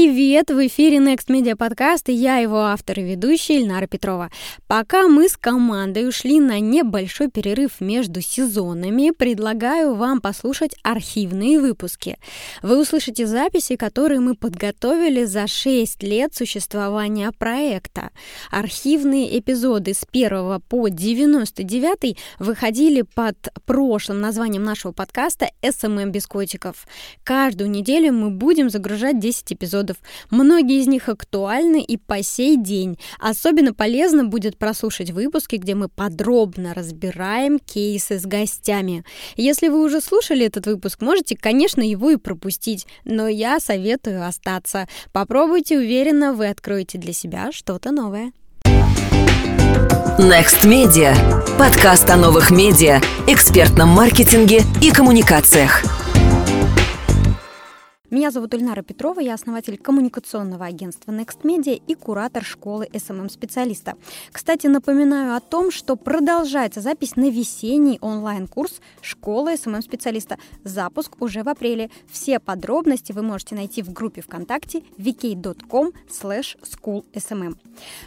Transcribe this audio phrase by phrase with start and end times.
[0.00, 0.50] Привет!
[0.50, 4.30] В эфире Next Media Podcast и я его автор и ведущая Ильнара Петрова.
[4.68, 12.16] Пока мы с командой ушли на небольшой перерыв между сезонами, предлагаю вам послушать архивные выпуски.
[12.62, 18.10] Вы услышите записи, которые мы подготовили за 6 лет существования проекта.
[18.52, 23.36] Архивные эпизоды с 1 по 99 выходили под
[23.66, 26.86] прошлым названием нашего подкаста «СММ без котиков».
[27.24, 29.96] Каждую неделю мы будем загружать 10 эпизодов эпизодов.
[30.30, 32.98] Многие из них актуальны и по сей день.
[33.18, 39.04] Особенно полезно будет прослушать выпуски, где мы подробно разбираем кейсы с гостями.
[39.36, 44.86] Если вы уже слушали этот выпуск, можете, конечно, его и пропустить, но я советую остаться.
[45.12, 48.32] Попробуйте, уверенно вы откроете для себя что-то новое.
[50.18, 51.14] Next Media.
[51.56, 55.97] Подкаст о новых медиа, экспертном маркетинге и коммуникациях.
[58.10, 63.96] Меня зовут Ильнара Петрова, я основатель коммуникационного агентства Next Media и куратор школы SMM-специалиста.
[64.32, 70.38] Кстати, напоминаю о том, что продолжается запись на весенний онлайн-курс школы SMM-специалиста.
[70.64, 71.90] Запуск уже в апреле.
[72.10, 77.56] Все подробности вы можете найти в группе ВКонтакте vk.com schoolsmm.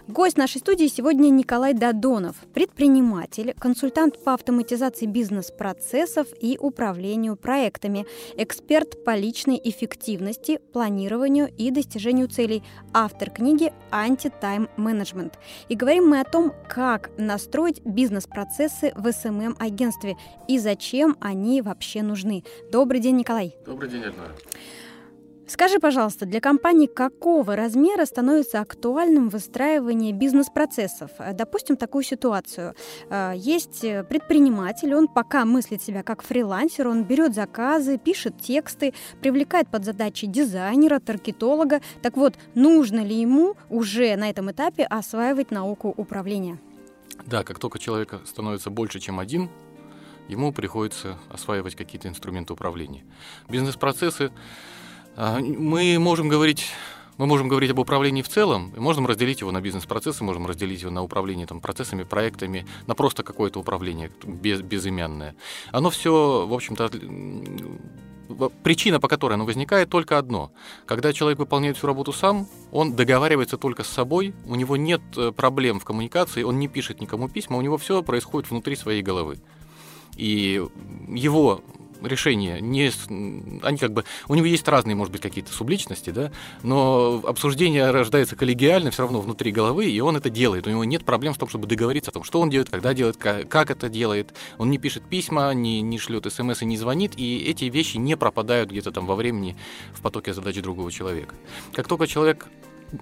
[0.08, 9.04] Гость нашей студии сегодня Николай Дадонов, предприниматель, консультант по автоматизации бизнес-процессов и управлению проектами, эксперт
[9.04, 12.64] по личной эффективности эффективности, планированию и достижению целей.
[12.94, 15.38] Автор книги «Анти-тайм менеджмент».
[15.70, 20.16] И говорим мы о том, как настроить бизнес-процессы в СММ-агентстве
[20.48, 22.44] и зачем они вообще нужны.
[22.72, 23.56] Добрый день, Николай.
[23.66, 24.34] Добрый день, Эльнара.
[25.52, 31.12] Скажи, пожалуйста, для компании какого размера становится актуальным выстраивание бизнес-процессов?
[31.20, 32.74] Э, допустим, такую ситуацию.
[33.10, 38.94] Э, есть э, предприниматель, он пока мыслит себя как фрилансер, он берет заказы, пишет тексты,
[39.20, 41.82] привлекает под задачи дизайнера, таргетолога.
[42.02, 46.62] Так вот, нужно ли ему уже на этом этапе осваивать науку управления?
[47.26, 49.50] Да, как только человек становится больше, чем один,
[50.30, 53.04] ему приходится осваивать какие-то инструменты управления.
[53.50, 54.32] Бизнес-процессы
[55.18, 56.72] мы можем говорить
[57.18, 60.82] мы можем говорить об управлении в целом, и можем разделить его на бизнес-процессы, можем разделить
[60.82, 65.36] его на управление там, процессами, проектами, на просто какое-то управление без, безымянное.
[65.72, 66.90] Оно все, в общем-то,
[68.64, 70.52] причина, по которой оно возникает, только одно.
[70.88, 75.32] Когда человек выполняет всю работу сам, он договаривается только с собой, у него нет э,
[75.32, 79.40] проблем в коммуникации, он не пишет никому письма, у него все происходит внутри своей головы.
[80.18, 80.62] И
[81.08, 81.62] его
[82.04, 82.60] решения.
[82.60, 82.92] Не
[83.64, 86.32] они как бы у него есть разные может быть какие-то субличности да
[86.64, 90.68] но обсуждение рождается коллегиально все равно внутри головы и он это делает.
[90.68, 93.18] У него нет проблем в том чтобы договориться о том что он делает когда делает
[93.18, 94.34] как, как это делает.
[94.58, 98.16] Он не пишет письма не не шлет смс и не звонит и эти вещи не
[98.16, 99.56] пропадают где-то там во времени
[99.94, 101.36] в потоке задач другого человека.
[101.74, 102.48] Как только человек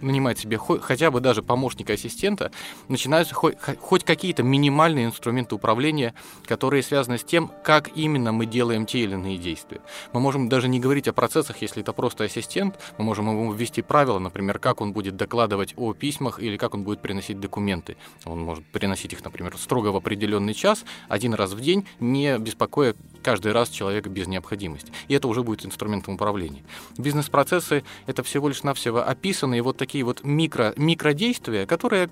[0.02, 2.52] нанимать себе хотя бы даже помощника-ассистента,
[2.88, 6.14] начинаются хоть, хоть какие-то минимальные инструменты управления,
[6.46, 9.82] которые связаны с тем, как именно мы делаем те или иные действия.
[10.14, 13.82] Мы можем даже не говорить о процессах, если это просто ассистент, мы можем ему ввести
[13.82, 17.98] правила, например, как он будет докладывать о письмах или как он будет приносить документы.
[18.26, 22.96] Он может приносить их, например, строго в определенный час, один раз в день, не беспокоя
[23.24, 24.92] каждый раз человека без необходимости.
[25.08, 26.64] И это уже будет инструментом управления.
[26.98, 32.10] Бизнес-процессы— это всего лишь навсего описанные вот такие вот микро, микродействия, которые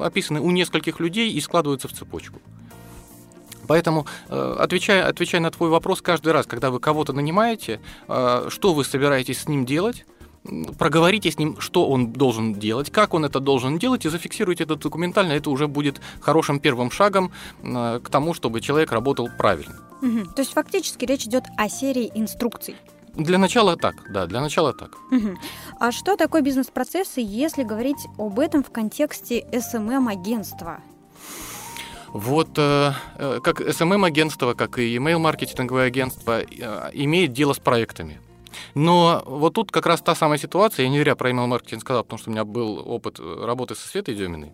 [0.00, 2.40] описаны у нескольких людей и складываются в цепочку.
[3.68, 8.74] Поэтому, э, отвечая, отвечая на твой вопрос, каждый раз, когда вы кого-то нанимаете, э, что
[8.74, 10.06] вы собираетесь с ним делать,
[10.78, 14.76] проговорите с ним, что он должен делать, как он это должен делать, и зафиксируйте это
[14.76, 15.32] документально.
[15.34, 17.30] Это уже будет хорошим первым шагом
[17.62, 19.76] э, к тому, чтобы человек работал правильно.
[20.02, 20.32] Угу.
[20.34, 22.74] То есть фактически речь идет о серии инструкций.
[23.14, 24.96] Для начала так, да, для начала так.
[25.10, 25.38] Угу.
[25.78, 30.80] А что такое бизнес-процессы, если говорить об этом в контексте SMM-агентства?
[32.08, 38.20] Вот э, э как SMM-агентство, как и email-маркетинговое агентство э, имеет дело с проектами.
[38.74, 42.18] Но вот тут как раз та самая ситуация, я не зря про email-маркетинг сказал, потому
[42.18, 44.52] что у меня был опыт работы со Светой Деминой.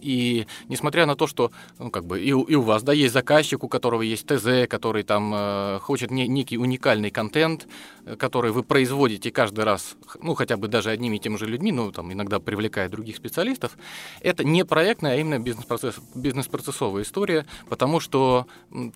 [0.00, 3.64] И несмотря на то, что ну, как бы и, и у вас да, есть заказчик,
[3.64, 7.66] у которого есть ТЗ, который там э, хочет не, некий уникальный контент,
[8.04, 11.72] э, который вы производите каждый раз, ну хотя бы даже одними и теми же людьми,
[11.72, 13.76] ну там иногда привлекая других специалистов,
[14.20, 18.46] это не проектная, а именно бизнес-процесс, бизнес-процессовая история, потому что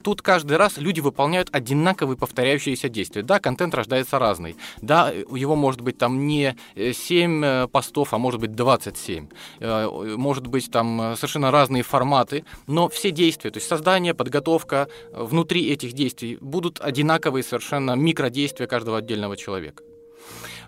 [0.03, 3.23] тут каждый раз люди выполняют одинаковые повторяющиеся действия.
[3.23, 4.57] Да, контент рождается разный.
[4.81, 9.29] Да, его может быть там не 7 э, постов, а может быть 27.
[9.61, 15.71] Может быть там Совершенно разные форматы, но все действия, то есть создание, подготовка, э, внутри
[15.71, 19.83] этих действий будут одинаковые совершенно микродействия каждого отдельного человека.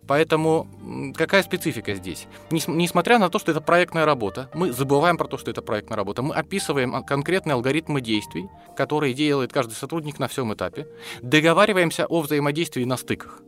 [0.07, 0.69] Поэтому
[1.17, 2.27] какая специфика здесь?
[2.51, 6.23] Несмотря на то, что это проектная работа, мы забываем про то, что это проектная работа.
[6.23, 10.87] Мы описываем конкретные алгоритмы действий, которые делает каждый сотрудник на всем этапе.
[11.23, 13.41] Договариваемся о взаимодействии на стыках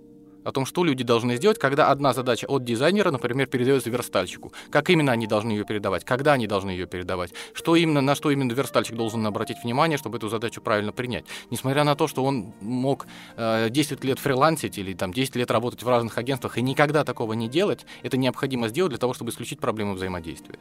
[0.47, 4.53] о том, что люди должны сделать, когда одна задача от дизайнера, например, передается верстальщику.
[4.71, 8.31] Как именно они должны ее передавать, когда они должны ее передавать, что именно, на что
[8.31, 11.25] именно верстальщик должен обратить внимание, чтобы эту задачу правильно принять.
[11.51, 13.07] Несмотря на то, что он мог
[13.37, 17.33] э, 10 лет фрилансить или там, 10 лет работать в разных агентствах и никогда такого
[17.33, 20.61] не делать, это необходимо сделать для того, чтобы исключить проблему взаимодействия.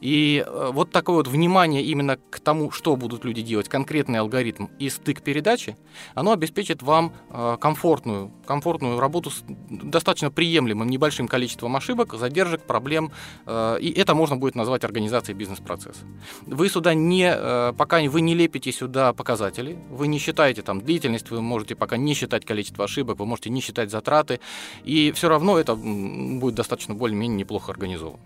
[0.00, 4.66] И э, вот такое вот внимание именно к тому, что будут люди делать, конкретный алгоритм
[4.78, 5.76] и стык передачи,
[6.14, 13.10] оно обеспечит вам э, комфортную, комфортную работу с достаточно приемлемым небольшим количеством ошибок, задержек, проблем,
[13.46, 16.04] э, и это можно будет назвать организацией бизнес-процесса.
[16.46, 21.40] Вы сюда не, пока вы не лепите сюда показатели, вы не считаете там длительность, вы
[21.40, 24.40] можете пока не считать количество ошибок, вы можете не считать затраты,
[24.84, 28.20] и все равно это будет достаточно более-менее неплохо организовано.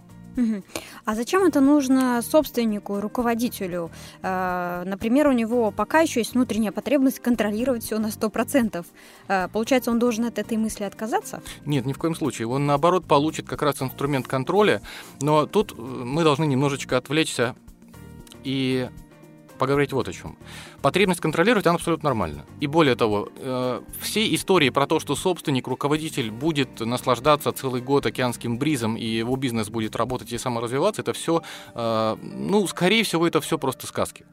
[1.05, 3.91] А зачем это нужно собственнику, руководителю?
[4.23, 8.85] Э, например, у него пока еще есть внутренняя потребность контролировать все на 100%.
[9.29, 11.43] Э, получается, он должен от этой мысли отказаться?
[11.65, 12.49] Нет, ни в коем случае.
[12.49, 14.83] Он, наоборот, получит как раз инструмент контроля.
[15.21, 17.55] Но тут э, мы должны немножечко отвлечься
[18.45, 18.89] и
[19.61, 20.37] поговорить вот о чем.
[20.83, 22.45] Потребность контролировать, она абсолютно нормальна.
[22.63, 28.07] И более того, э, все истории про то, что собственник, руководитель будет наслаждаться целый год
[28.07, 31.43] океанским бризом, и его бизнес будет работать и саморазвиваться, это все,
[31.75, 34.25] э, ну, скорее всего, это все просто сказки.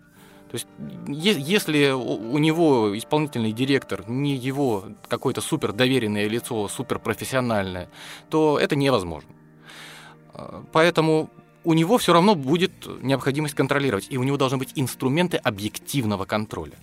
[0.49, 0.67] То есть,
[1.07, 7.89] если у него исполнительный директор не его какое-то супер доверенное лицо, супер профессиональное,
[8.29, 9.29] то это невозможно.
[10.33, 11.29] Э, поэтому
[11.67, 12.71] у него все равно будет
[13.01, 16.75] необходимость контролировать, и у него должны быть инструменты объективного контроля.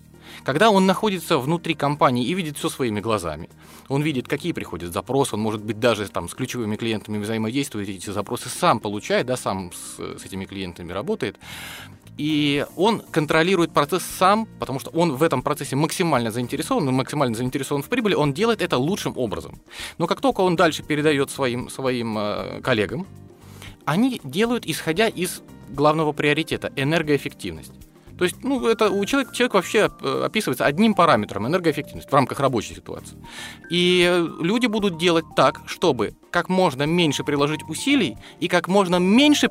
[0.43, 3.49] Когда он находится внутри компании и видит все своими глазами,
[3.89, 8.11] он видит, какие приходят запросы, он может быть даже там с ключевыми клиентами взаимодействует, эти
[8.11, 11.39] запросы сам получает, да, сам с, с этими клиентами работает,
[12.19, 17.35] и он контролирует процесс сам, потому что он в этом процессе максимально заинтересован, он максимально
[17.35, 19.63] заинтересован в прибыли, он делает это лучшим образом.
[19.97, 23.07] Но как только он дальше передает своим, своим э, коллегам,
[23.85, 27.73] они делают, исходя из главного приоритета– энергоэффективность.
[28.19, 32.39] То есть, ну, это у человека, человек вообще э, описывается одним параметром– энергоэффективность в рамках
[32.39, 33.17] рабочей ситуации.
[33.71, 39.49] И люди будут делать так, чтобы как можно меньше приложить усилий и как можно меньше,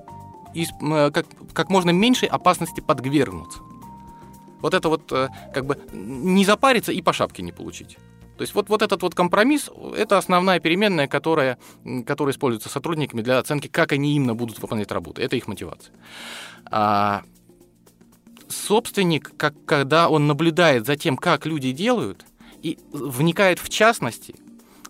[0.56, 3.60] э, как, как можно меньше опасности подвергнуться.
[4.62, 7.98] Вот это вот э, как бы не запариться и по шапке не получить.
[8.38, 11.58] То есть вот, вот этот вот компромисс– это основная переменная, которая,
[12.06, 15.22] которая используется сотрудниками для оценки, как они именно будут выполнять работу.
[15.22, 15.94] Это их мотивация.
[16.66, 17.24] А
[18.50, 22.26] собственник, как, когда он наблюдает за тем, как люди делают,
[22.62, 24.36] и вникает в частности,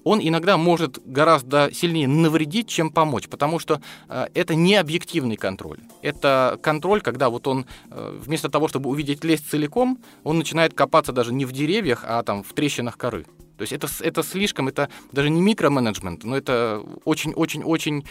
[0.04, 5.80] он иногда может гораздо сильнее навредить, чем помочь, потому что э, это не объективный контроль.
[6.02, 11.12] Это контроль, когда вот он э, вместо того, чтобы увидеть лес целиком, он начинает копаться
[11.12, 13.26] даже не в деревьях, а там в трещинах коры.
[13.58, 18.04] То есть это, это слишком, это даже не микроменеджмент, но это очень-очень-очень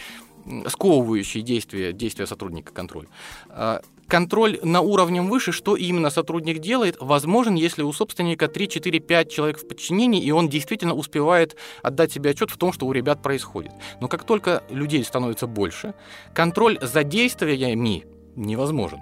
[0.67, 3.07] сковывающие действия, действия сотрудника контроля.
[3.49, 8.99] А, контроль на уровне выше, что именно сотрудник делает, возможен, если у собственника 3, 4,
[8.99, 12.91] 5 человек в подчинении, и он действительно успевает отдать себе отчет в том, что у
[12.91, 13.71] ребят происходит.
[14.01, 15.93] Но как только людей становится больше,
[16.33, 18.99] контроль за действиями невозможен.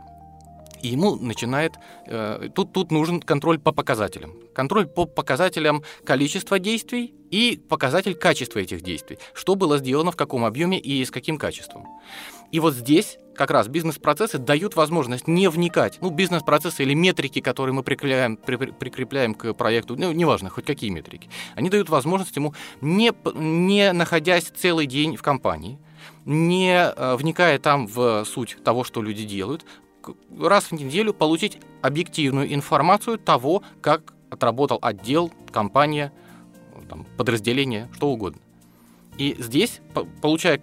[0.82, 1.74] И ему начинает...
[2.08, 4.34] Э, тут, тут нужен контроль по показателям.
[4.54, 9.18] Контроль по показателям количества действий и показатель качества этих действий.
[9.34, 11.88] Что было сделано, в каком объеме и с каким качеством.
[12.52, 16.00] И вот здесь как раз бизнес-процессы дают возможность не вникать.
[16.02, 20.90] Ну, бизнес-процессы или метрики, которые мы прикрепляем, при, прикрепляем к проекту, ну, неважно, хоть какие
[20.90, 25.80] метрики, они дают возможность ему, не, не находясь целый день в компании,
[26.26, 29.66] не э, вникая там в суть того, что люди делают,
[30.40, 36.12] раз в неделю получить объективную информацию того, как отработал отдел, компания,
[36.90, 38.42] там, подразделение, что угодно.
[39.18, 39.82] И здесь,
[40.22, 40.60] получая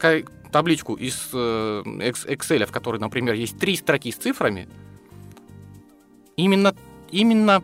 [0.50, 4.68] табличку из э, Excel, в которой, например, есть три строки с цифрами,
[6.36, 6.74] именно,
[7.10, 7.62] именно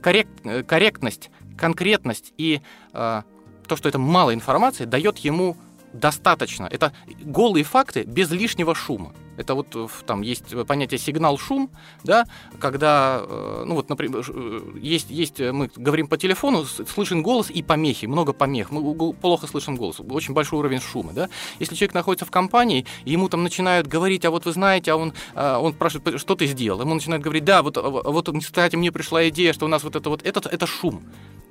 [0.00, 2.60] коррект, э, корректность, конкретность и
[2.92, 3.22] э,
[3.66, 5.56] то, что это мало информации, дает ему
[5.92, 6.66] достаточно.
[6.70, 6.92] Это
[7.22, 9.12] голые факты без лишнего шума.
[9.36, 11.70] Это вот э, там есть понятие сигнал-шум,
[12.04, 12.26] да,
[12.58, 17.62] когда, э, ну вот, например, э, есть, есть, мы говорим по телефону, слышен голос и
[17.62, 21.28] помехи, много помех, мы плохо слышим голос, очень большой уровень шума, да.
[21.58, 25.12] Если человек находится в компании, ему там начинают говорить, а вот вы знаете, а он,
[25.34, 29.52] он спрашивает, что ты сделал, ему начинают говорить, да, вот, вот, кстати, мне пришла идея,
[29.52, 31.02] что у нас вот это вот, это, это шум.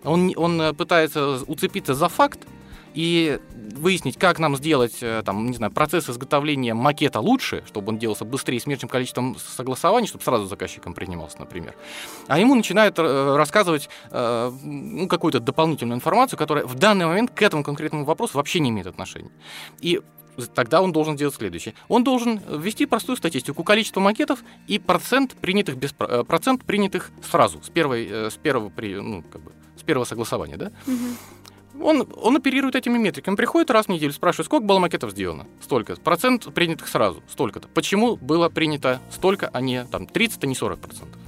[0.03, 2.39] Он, он пытается уцепиться за факт,
[2.93, 3.39] и
[3.75, 8.25] выяснить, как нам сделать э, там, не знаю, процесс изготовления макета лучше, чтобы он делался
[8.25, 11.75] быстрее, с меньшим количеством согласований, чтобы сразу заказчиком принимался, например.
[12.27, 17.41] А ему начинают э, рассказывать э, ну, какую-то дополнительную информацию, которая в данный момент к
[17.41, 19.31] этому конкретному вопросу вообще не имеет отношения.
[19.81, 20.01] И
[20.53, 21.73] тогда он должен делать следующее.
[21.88, 27.69] Он должен ввести простую статистику количества макетов и процент принятых, без, процент принятых сразу, с,
[27.69, 30.57] первой, с, первого, ну, как бы, с первого согласования.
[30.57, 30.71] Да?
[30.88, 31.42] Угу.
[31.80, 33.36] Он, он оперирует этими метриками.
[33.36, 35.48] Приходит раз в неделю, спрашивает, сколько было макетов сделано?
[35.62, 35.96] Столько.
[35.96, 37.24] Процент принятых сразу.
[37.27, 37.68] Столько-то.
[37.68, 41.22] Почему было принято столько, а не там 30, а не 40 процентов?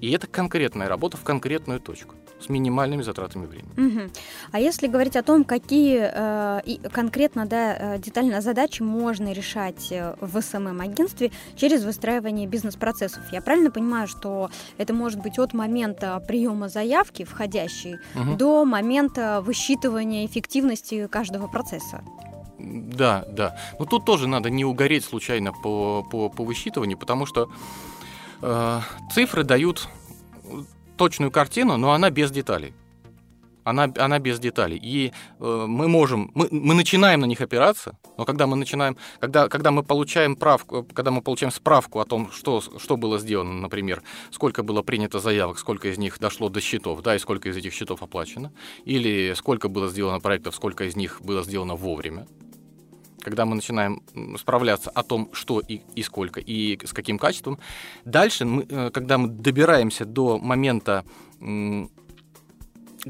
[0.00, 3.68] И это конкретная работа в конкретную точку с минимальными затратами времени.
[3.76, 4.10] Угу.
[4.52, 9.90] А если говорить о том, какие э, и конкретно да, э, детально задачи можно решать
[9.90, 16.22] э, в СММ-агентстве через выстраивание бизнес-процессов, я правильно понимаю, что это может быть от момента
[16.26, 18.36] приема заявки входящей угу.
[18.36, 22.02] до момента высчитывания эффективности каждого процесса?
[22.58, 23.56] Да, да.
[23.78, 27.50] Но тут тоже надо не угореть случайно по, по, по высчитыванию, потому что
[28.42, 28.80] э,
[29.12, 29.88] цифры дают
[30.98, 32.74] точную картину, но она без деталей.
[33.64, 34.78] Она, она без деталей.
[34.82, 39.48] И э, мы можем, мы, мы начинаем на них опираться, но когда мы начинаем, когда,
[39.48, 44.02] когда мы получаем правку, когда мы получаем справку о том, что, что было сделано, например,
[44.30, 47.74] сколько было принято заявок, сколько из них дошло до счетов, да, и сколько из этих
[47.74, 48.52] счетов оплачено,
[48.86, 52.26] или сколько было сделано проектов, сколько из них было сделано вовремя,
[53.28, 54.02] когда мы начинаем
[54.38, 57.58] справляться о том, что и, и сколько, и с каким качеством.
[58.06, 61.04] Дальше, мы, э, когда мы добираемся до момента,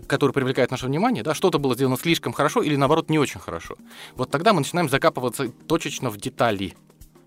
[0.08, 3.76] который привлекает наше внимание, да, что-то было сделано слишком хорошо или, наоборот, не очень хорошо,
[4.16, 6.74] вот тогда мы начинаем закапываться точечно в детали.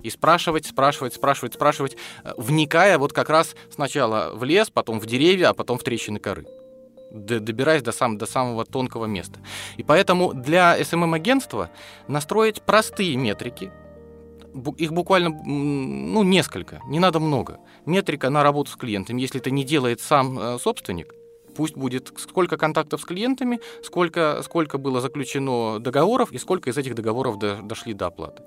[0.04, 1.96] И спрашивать, спрашивать, спрашивать, спрашивать,
[2.26, 6.20] э, вникая вот как раз сначала в лес, потом в деревья, а потом в трещины
[6.20, 6.46] коры
[7.12, 9.40] добираясь до, сам, до самого тонкого места.
[9.78, 11.70] И поэтому для SMM-агентства
[12.08, 13.72] настроить простые метрики,
[14.78, 17.60] их буквально ну, несколько, не надо много.
[17.86, 21.14] Метрика на работу с клиентом, если это не делает сам э, собственник,
[21.56, 26.96] пусть будет сколько контактов с клиентами, сколько, сколько было заключено договоров и сколько из этих
[26.96, 28.44] договоров до, дошли до оплаты.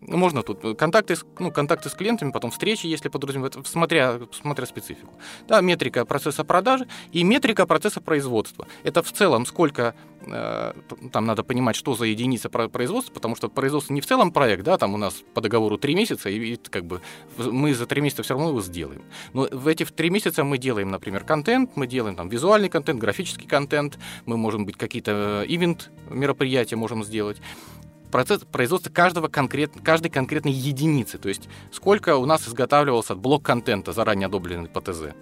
[0.00, 4.66] Ну, можно тут э, контакты, ну, контакты с клиентами, потом встречи, если подразумевать, смотря, смотря
[4.66, 5.14] специфику.
[5.48, 8.66] Да, метрика процесса продажи и метрика процесса производства.
[8.82, 9.94] Это в целом сколько,
[10.26, 10.72] э,
[11.12, 14.76] там надо понимать, что за единица производства, потому что производство не в целом проект, да,
[14.76, 17.00] там у нас по договору три месяца, и, и как бы
[17.38, 19.02] мы за три месяца все равно его сделаем.
[19.32, 23.48] Но в эти три месяца мы делаем, например, контент, мы делаем там визуальный контент, графический
[23.48, 27.38] контент, мы можем быть какие-то э, ивент мероприятия можем сделать
[28.14, 31.18] процесс производства каждого конкрет, каждой конкретной единицы.
[31.18, 35.16] То есть сколько у нас изготавливался блок контента, заранее одобренный по ТЗ.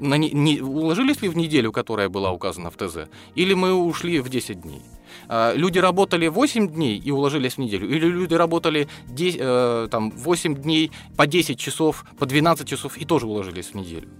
[0.00, 3.08] На не, не, уложились ли в неделю, которая была указана в ТЗ?
[3.36, 4.82] Или мы ушли в 10 дней?
[5.28, 7.88] А, люди работали 8 дней и уложились в неделю?
[7.88, 13.06] Или люди работали 10, э, там, 8 дней по 10 часов, по 12 часов и
[13.06, 14.10] тоже уложились в неделю?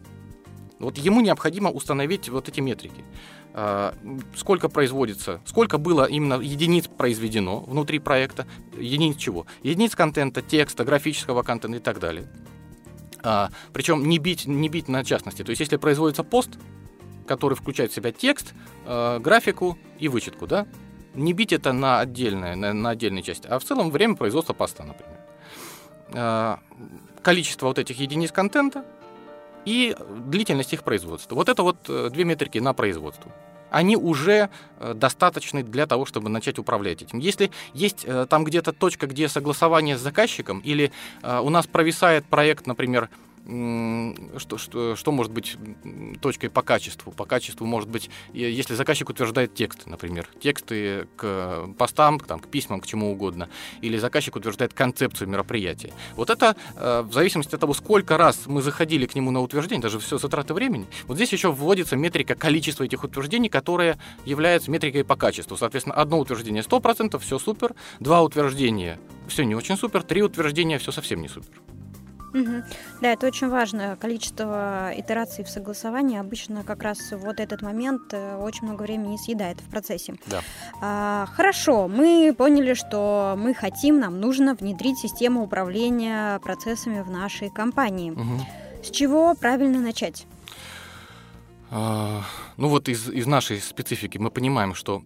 [0.78, 3.04] Вот ему необходимо установить вот эти метрики.
[3.58, 3.94] А,
[4.36, 8.46] сколько производится, сколько было именно единиц произведено внутри проекта,
[8.76, 9.46] единиц чего?
[9.62, 12.28] Единиц контента, текста, графического контента и так далее.
[13.22, 15.42] А, причем не бить, не бить на частности.
[15.42, 16.50] То есть если производится пост,
[17.26, 18.52] который включает в себя текст,
[18.84, 20.66] а, графику и вычетку, да,
[21.14, 24.84] не бить это на отдельные, на, на отдельные части, а в целом время производства поста,
[24.84, 25.18] например.
[26.12, 26.60] А,
[27.22, 28.84] количество вот этих единиц контента
[29.64, 29.96] и
[30.26, 31.34] длительность их производства.
[31.34, 33.32] Вот это вот э, две метрики на производство
[33.76, 37.18] они уже э, достаточны для того, чтобы начать управлять этим.
[37.18, 40.92] Если есть э, там где-то точка, где согласование с заказчиком, или
[41.22, 43.10] у нас провисает проект, например,
[43.46, 45.56] что, что, что может быть
[46.20, 47.12] точкой по качеству?
[47.12, 52.80] По качеству может быть, если заказчик утверждает тексты, например, тексты к постам, там, к письмам,
[52.80, 53.48] к чему угодно,
[53.82, 55.92] или заказчик утверждает концепцию мероприятия.
[56.16, 59.82] Вот это э, в зависимости от того, сколько раз мы заходили к нему на утверждение,
[59.82, 65.04] даже все затраты времени, вот здесь еще вводится метрика количества этих утверждений, которая является метрикой
[65.04, 65.56] по качеству.
[65.56, 68.98] Соответственно, одно утверждение 100%, все супер, два утверждения
[69.28, 71.60] все не очень супер, три утверждения все совсем не супер.
[72.36, 72.62] Угу.
[73.00, 73.96] Да, это очень важно.
[74.00, 79.60] Количество итераций в согласовании обычно как раз вот этот момент э, очень много времени съедает
[79.60, 80.14] в процессе.
[80.26, 80.42] Да.
[80.82, 87.50] А, хорошо, мы поняли, что мы хотим, нам нужно внедрить систему управления процессами в нашей
[87.50, 88.10] компании.
[88.10, 88.46] Угу.
[88.84, 90.26] С чего правильно начать?
[91.70, 92.22] А,
[92.58, 95.02] ну вот из, из нашей специфики мы понимаем, что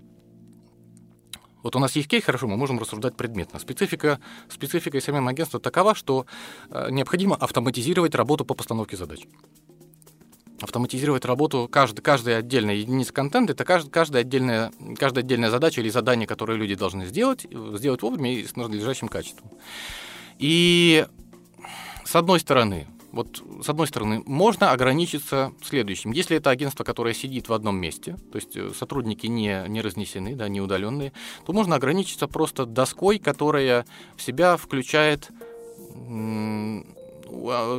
[1.62, 3.59] вот у нас есть кейс, хорошо, мы можем рассуждать предметно.
[3.59, 6.26] Специфика, специфика SMM-агентства такова, что
[6.71, 9.21] э, необходимо автоматизировать работу по постановке задач.
[10.61, 13.52] автоматизировать работу каждой, каждой отдельной единицы контента.
[13.52, 18.35] Это каждая, каждая, отдельная, каждая отдельная задача или задание, которое люди должны сделать, сделать вовремя
[18.35, 19.50] и с надлежащим качеством.
[20.38, 21.07] И
[22.05, 26.12] с одной стороны, вот с одной стороны, можно ограничиться следующим.
[26.12, 30.35] Если это агентство, которое сидит в одном месте, то есть э, сотрудники не, не разнесены,
[30.37, 31.12] да, не удаленные,
[31.45, 33.85] то можно ограничиться просто доской, которая
[34.17, 35.31] в себя включает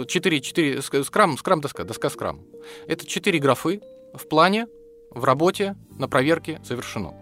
[0.08, 2.42] 4, 4 скрам, скрам доска, доска скрам.
[2.88, 3.82] Это 4 графы
[4.14, 4.68] в плане,
[5.12, 7.14] в работе, на проверке завершено.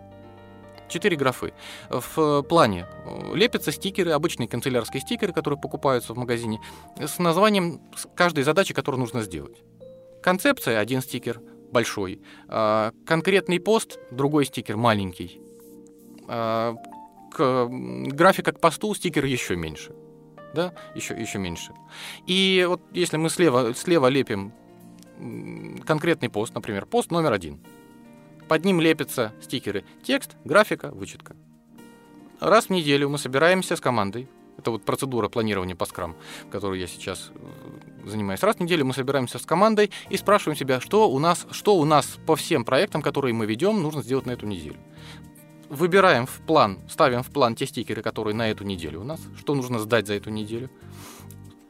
[0.90, 1.54] Четыре графы.
[1.90, 2.88] В плане
[3.34, 6.60] лепятся стикеры, обычные канцелярские стикеры, которые покупаются в магазине,
[6.98, 7.82] с названием
[8.16, 9.62] каждой задачи, которую нужно сделать.
[10.22, 11.40] Концепция– один стикер,
[11.72, 12.22] большой.
[12.48, 15.40] А, конкретный пост– другой стикер, маленький.
[16.28, 16.76] А,
[17.32, 19.94] к, графика к посту– стикер еще меньше
[20.54, 21.74] да, еще, еще меньше.
[22.26, 24.54] И вот если мы слева, слева лепим
[25.86, 27.60] конкретный пост, например, пост номер один,
[28.50, 31.36] под ним лепятся стикеры текст, графика, вычетка.
[32.42, 34.28] Раз в неделю мы собираемся с командой,
[34.58, 36.16] это вот процедура планирования по скрам,
[36.52, 38.42] которую я сейчас э, занимаюсь.
[38.42, 41.86] Раз в неделю мы собираемся с командой и спрашиваем себя, что у нас, что у
[41.86, 44.78] нас по всем проектам, которые мы ведем, нужно сделать на эту неделю
[45.70, 49.54] выбираем в план, ставим в план те стикеры, которые на эту неделю у нас, что
[49.54, 50.70] нужно сдать за эту неделю.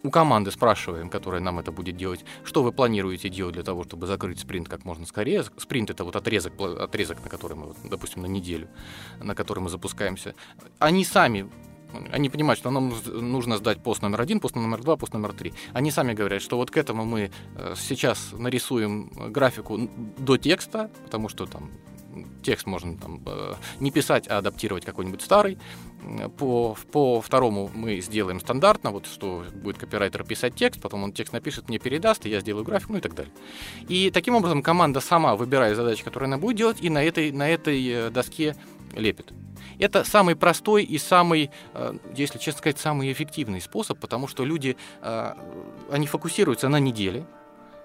[0.01, 4.07] У команды спрашиваем, которая нам это будет делать, что вы планируете делать для того, чтобы
[4.07, 5.43] закрыть спринт как можно скорее.
[5.57, 8.69] Спринт это вот отрезок, отрезок, на который мы, допустим, на неделю,
[9.21, 10.35] на который мы запускаемся.
[10.79, 11.49] Они сами
[12.11, 15.53] они понимают, что нам нужно сдать пост номер один, пост номер два, пост номер три.
[15.73, 21.29] Они сами говорят, что вот к этому мы э, сейчас нарисуем графику до текста, потому
[21.29, 21.71] что там
[22.43, 25.57] текст можно там, э, не писать, а адаптировать какой-нибудь старый.
[26.37, 31.33] По, по второму мы сделаем стандартно, вот что будет копирайтер писать текст, потом он текст
[31.33, 33.33] напишет, мне передаст, и я сделаю график, ну и так далее.
[33.89, 37.49] И таким образом команда сама выбирает задачи, которые она будет делать, и на этой, на
[37.49, 38.55] этой э, доске
[38.95, 39.33] лепит.
[39.77, 44.77] Это самый простой и самый, э, если честно сказать, самый эффективный способ, потому что люди,
[45.91, 47.25] они фокусируются на неделе,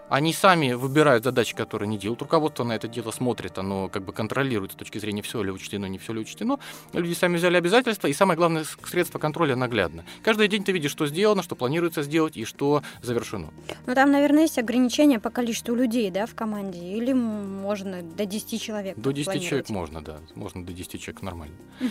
[0.09, 2.23] они сами выбирают задачи, которые они делают.
[2.23, 5.87] Руководство на это дело смотрит, оно как бы контролирует с точки зрения, все ли учтено,
[5.87, 6.59] не все ли учтено.
[6.93, 10.05] Люди сами взяли обязательства, и самое главное, средство контроля наглядно.
[10.23, 13.51] Каждый день ты видишь, что сделано, что планируется сделать и что завершено.
[13.87, 16.79] Ну, там, наверное, есть ограничения по количеству людей, да, в команде?
[16.79, 18.97] Или можно до 10 человек?
[18.97, 20.19] До 10 человек можно, да.
[20.35, 21.55] Можно до 10 человек нормально.
[21.81, 21.89] Угу.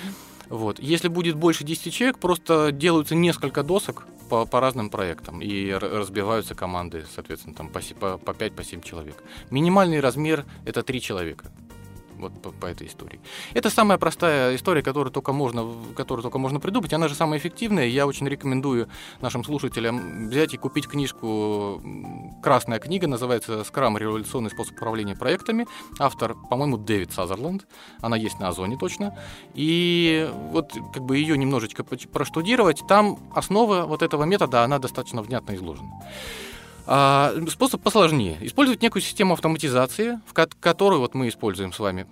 [0.50, 0.80] Вот.
[0.80, 6.56] Если будет больше 10 человек, просто делаются несколько досок по, по разным проектам и разбиваются
[6.56, 9.24] команды, соответственно, там по, по, по 5-7 по человек.
[9.52, 11.52] Минимальный размер– это 3 человека
[12.24, 13.20] вот по, по этой истории.
[13.54, 16.94] Это самая простая история, которую только можно, которую только можно придумать.
[16.94, 17.86] Она же самая эффективная.
[17.86, 18.88] Я очень рекомендую
[19.22, 21.82] нашим слушателям взять и купить книжку
[22.42, 23.98] «Красная книга», называется «Скрам.
[23.98, 25.68] Революционный способ управления проектами».
[26.00, 27.68] Автор, по-моему, Дэвид Сазерленд.
[28.02, 29.18] Она есть на Озоне точно.
[29.54, 35.56] И вот как бы ее немножечко проштудировать, там основа вот этого метода, она достаточно внятно
[35.56, 35.92] изложена.
[36.86, 38.38] А, способ посложнее.
[38.42, 42.08] Использовать некую систему автоматизации, в ко- которую вот мы используем с вами,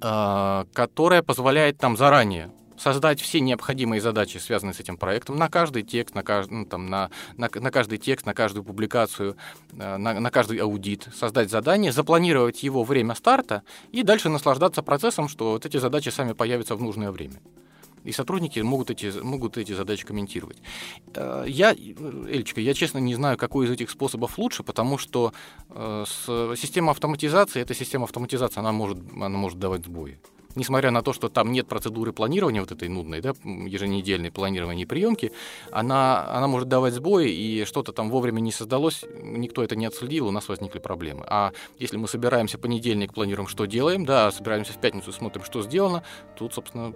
[0.00, 5.84] а, которая позволяет нам заранее создать все необходимые задачи, связанные с этим проектом, на каждый
[5.84, 9.36] текст, на, каждый, ну, там, на, на, на каждый текст, на каждую публикацию,
[9.72, 15.52] на, на каждый аудит, создать задание, запланировать его время старта и дальше наслаждаться процессом, что
[15.52, 17.40] вот эти задачи сами появятся в нужное время
[18.04, 20.58] и сотрудники могут эти, могут эти задачи комментировать.
[21.14, 25.32] Э, я, Элечка, я честно не знаю, какой из этих способов лучше, потому что
[25.70, 30.18] э, с, система автоматизации, эта система автоматизации, она может, она может давать сбои
[30.56, 34.86] несмотря на то, что там нет процедуры планирования вот этой нудной, да, еженедельной планирования и
[34.86, 35.32] приемки,
[35.70, 40.28] она, она может давать сбои, и что-то там вовремя не создалось, никто это не отследил,
[40.28, 41.24] у нас возникли проблемы.
[41.28, 46.02] А если мы собираемся понедельник, планируем, что делаем, да, собираемся в пятницу, смотрим, что сделано,
[46.36, 46.94] тут, собственно,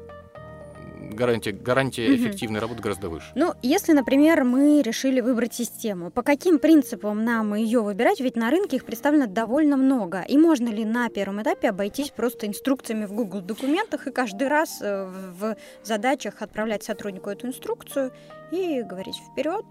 [1.12, 2.16] гарантия, гарантия угу.
[2.16, 3.26] эффективной работы гораздо выше.
[3.34, 8.20] Ну, если, например, мы решили выбрать систему, по каким принципам нам ее выбирать?
[8.20, 10.22] Ведь на рынке их представлено довольно много.
[10.22, 14.80] И можно ли на первом этапе обойтись просто инструкциями в Google документах и каждый раз
[14.80, 15.06] э,
[15.38, 18.12] в задачах отправлять сотруднику эту инструкцию
[18.50, 19.64] и говорить вперед,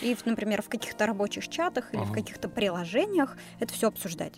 [0.00, 2.10] и, например, в каких-то рабочих чатах или ага.
[2.10, 4.34] в каких-то приложениях это все обсуждать?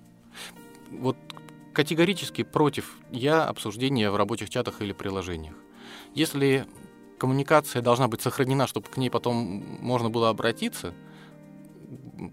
[0.90, 1.16] Вот
[1.72, 5.54] категорически против я обсуждения в рабочих чатах или приложениях.
[6.16, 6.66] Если
[7.18, 9.36] коммуникация должна быть сохранена, чтобы к ней потом
[9.82, 10.94] можно было обратиться,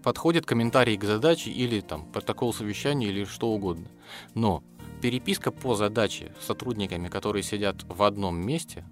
[0.02, 3.88] подходит комментарий к задаче или там протокол совещания или что угодно.
[4.32, 4.64] Но
[5.02, 8.86] переписка по задаче с сотрудниками, которые сидят в одном месте,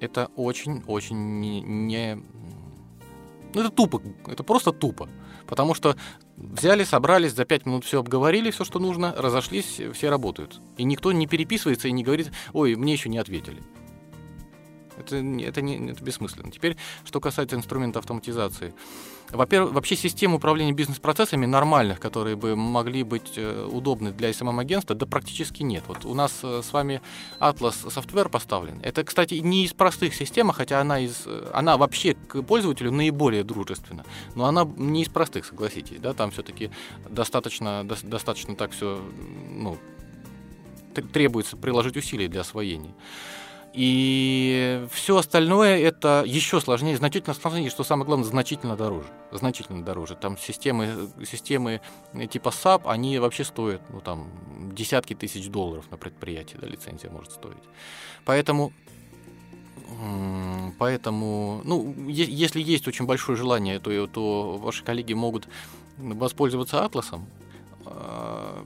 [0.00, 1.38] это очень-очень
[1.86, 2.20] не.
[3.54, 5.08] Ну, это тупо, это просто тупо.
[5.46, 5.96] Потому что
[6.40, 10.60] Взяли, собрались, за пять минут все обговорили, все, что нужно, разошлись, все работают.
[10.76, 13.60] И никто не переписывается и не говорит, ой, мне еще не ответили.
[14.96, 16.52] Это, это, не, это бессмысленно.
[16.52, 18.72] Теперь, что касается инструмента автоматизации.
[19.30, 25.06] Во-первых, вообще систем управления бизнес-процессами нормальных, которые бы могли быть э, удобны для SMM-агентства, да
[25.06, 25.84] практически нет.
[25.86, 27.02] Вот у нас э, с вами
[27.38, 28.80] Atlas Software поставлен.
[28.82, 32.90] Это, кстати, не из простых систем, а хотя она, из, э, она вообще к пользователю
[32.90, 34.04] наиболее дружественна.
[34.34, 36.00] Но она не из простых, согласитесь.
[36.00, 36.14] Да?
[36.14, 36.70] Там все-таки
[37.08, 39.00] достаточно, до, достаточно так все
[39.50, 39.76] ну,
[41.12, 42.94] требуется приложить усилия для освоения.
[43.74, 49.08] И все остальное это еще сложнее, значительно сложнее, что самое главное, значительно дороже.
[49.30, 50.14] Значительно дороже.
[50.16, 51.80] Там системы, системы
[52.30, 54.30] типа SAP, они вообще стоят ну, там,
[54.74, 57.62] десятки тысяч долларов на предприятие, да, лицензия может стоить.
[58.24, 58.72] Поэтому
[60.78, 65.48] Поэтому, ну, если есть очень большое желание, то, то ваши коллеги могут
[65.96, 67.26] воспользоваться атласом,
[67.86, 68.64] а,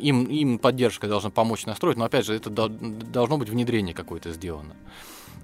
[0.00, 4.74] им, им поддержка должна помочь настроить, но опять же, это должно быть внедрение какое-то сделано.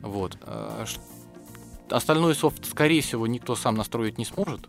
[0.03, 0.38] Вот.
[0.42, 0.85] А,
[1.90, 4.69] остальной софт, скорее всего, никто сам настроить не сможет.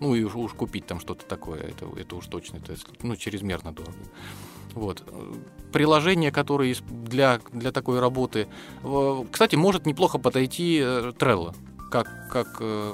[0.00, 3.72] Ну и уж, уж купить там что-то такое, это, это уж точно, это ну, чрезмерно
[3.72, 3.96] дорого.
[4.74, 5.02] Вот.
[5.72, 8.46] Приложение, которое для, для такой работы,
[9.32, 11.54] кстати, может неплохо подойти э, Trello,
[11.90, 12.92] как, как э,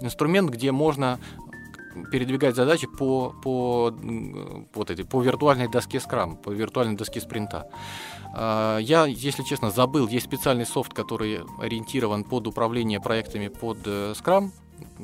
[0.00, 1.20] инструмент, где можно
[2.10, 3.94] передвигать задачи по, по,
[4.74, 7.70] вот эти, по виртуальной доске Scrum, по виртуальной доске спринта.
[8.34, 14.12] А, я, если честно, забыл, есть специальный софт, который ориентирован под управление проектами под э,
[14.12, 14.50] Scrum,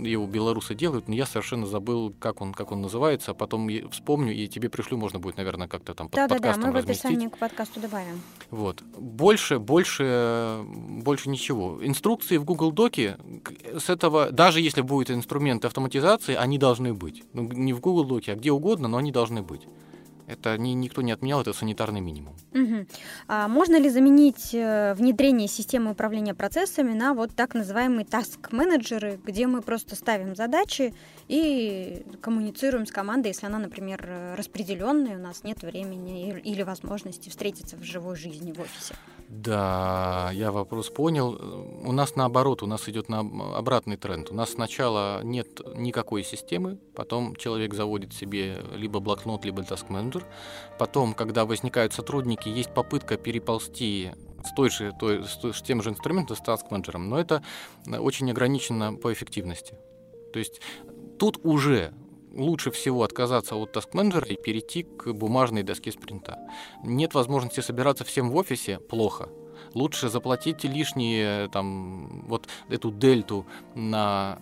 [0.03, 4.35] его белорусы делают, но я совершенно забыл, как он, как он называется, а потом вспомню
[4.35, 7.03] и тебе пришлю, можно будет, наверное, как-то там под да, подкастом Да, да, мы разместить.
[7.03, 8.21] в описании к подкасту добавим.
[8.51, 8.83] Вот.
[8.83, 11.79] Больше, больше, больше ничего.
[11.83, 13.19] Инструкции в Google Доке
[13.77, 17.25] с этого, даже если будет инструменты автоматизации, они должны быть.
[17.33, 19.63] Ну, не в Google Доке, а где угодно, но они должны быть.
[20.27, 22.35] Это ни, никто не отменял, это санитарный минимум.
[22.53, 22.87] Угу.
[23.29, 29.47] А можно ли заменить э, внедрение системы управления процессами на вот так называемые таск-менеджеры, где
[29.47, 30.95] мы просто ставим задачи
[31.29, 37.77] и коммуницируем с командой, если она, например, распределенная, у нас нет времени или возможности встретиться
[37.77, 38.95] в живой жизни в офисе?
[39.29, 41.41] Да, я вопрос понял.
[41.85, 43.21] У нас наоборот, у нас идет на
[43.57, 44.31] обратный тренд.
[44.31, 50.25] У нас сначала нет никакой системы, потом человек заводит себе либо блокнот, либо task-менеджер.
[50.79, 54.13] Потом, когда возникают сотрудники, есть попытка переползти
[54.45, 57.43] с, той же, той, с тем же инструментом, с task-менеджером, но это
[57.87, 59.77] очень ограничено по эффективности.
[60.33, 60.61] То есть
[61.19, 61.93] тут уже
[62.37, 66.39] лучше всего отказаться от таск-менеджера и перейти к бумажной доске спринта.
[66.85, 69.29] Нет возможности собираться всем в офисе– плохо.
[69.75, 74.39] Лучше заплатить лишние, там, вот эту дельту на,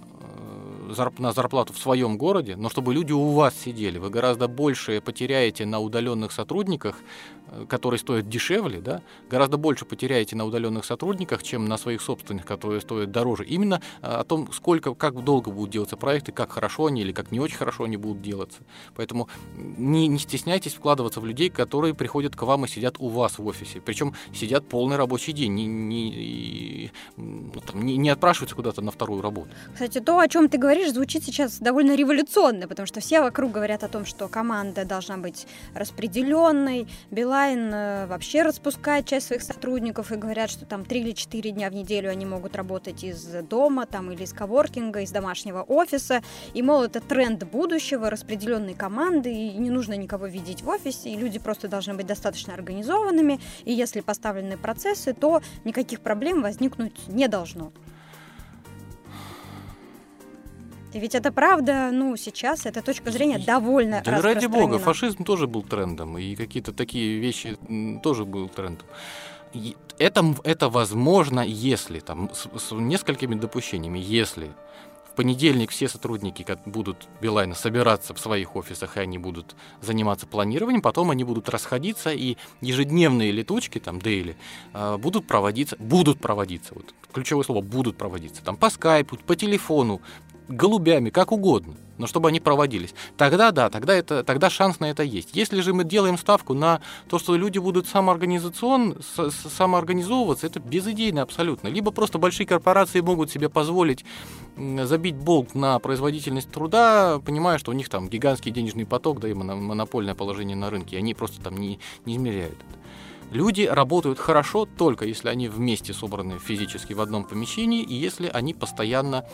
[0.96, 3.98] э, на зарплату в своем городе, но чтобы люди у вас сидели.
[3.98, 6.96] Вы гораздо больше потеряете на удаленных сотрудниках,
[7.68, 12.80] Которые стоят дешевле, да, гораздо больше потеряете на удаленных сотрудниках, чем на своих собственных, которые
[12.80, 13.44] стоят дороже.
[13.44, 17.30] Именно э, о том, сколько, как долго будут делаться проекты, как хорошо они или как
[17.30, 18.62] не очень хорошо они будут делаться.
[18.94, 23.38] Поэтому не, не стесняйтесь вкладываться в людей, которые приходят к вам и сидят у вас
[23.38, 23.80] в офисе.
[23.80, 29.22] Причем сидят полный рабочий день, не, не, ну, там, не, не отпрашиваются куда-то на вторую
[29.22, 29.50] работу.
[29.72, 33.84] Кстати, то, о чем ты говоришь, звучит сейчас довольно революционно, потому что все вокруг говорят
[33.84, 40.12] о том, что команда должна быть распределенной, Билайн Билайн э, вообще распускает часть своих сотрудников
[40.12, 43.84] и говорят, что там 3 или 4 дня в неделю они могут работать из дома
[43.86, 46.22] там, или из коворкинга, из домашнего офиса.
[46.54, 51.16] И, мол, это тренд будущего, распределенной команды, и не нужно никого видеть в офисе, и
[51.16, 57.28] люди просто должны быть достаточно организованными, и если поставлены процессы, то никаких проблем возникнуть не
[57.28, 57.72] должно.
[60.98, 65.62] Ведь это правда, ну, сейчас эта точка зрения довольно Да ради бога, фашизм тоже был
[65.62, 67.56] трендом, и какие-то такие вещи
[68.02, 68.86] тоже был трендом.
[69.98, 74.50] Это, это возможно, если, там, с, с несколькими допущениями, если
[75.14, 80.82] в понедельник все сотрудники будут Билайна собираться в своих офисах, и они будут заниматься планированием,
[80.82, 84.36] потом они будут расходиться, и ежедневные летучки, там, дейли,
[84.72, 90.00] а, будут проводиться, будут проводиться, вот ключевое слово, будут проводиться, там, по скайпу, по телефону,
[90.48, 92.94] голубями, как угодно, но чтобы они проводились.
[93.16, 95.30] Тогда да, тогда, это, тогда шанс на это есть.
[95.34, 98.98] Если же мы делаем ставку на то, что люди будут самоорганизацион,
[99.56, 101.68] самоорганизовываться, это безыдейно абсолютно.
[101.68, 104.04] Либо просто большие корпорации могут себе позволить
[104.56, 109.34] забить болт на производительность труда, понимая, что у них там гигантский денежный поток, да и
[109.34, 112.84] монопольное положение на рынке, они просто там не, не измеряют это
[113.30, 118.54] Люди работают хорошо только если они вместе собраны физически в одном помещении и если они
[118.54, 119.24] постоянно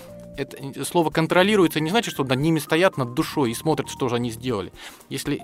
[0.41, 4.17] это слово контролируется не значит, что над ними стоят над душой и смотрят, что же
[4.17, 4.73] они сделали.
[5.09, 5.43] Если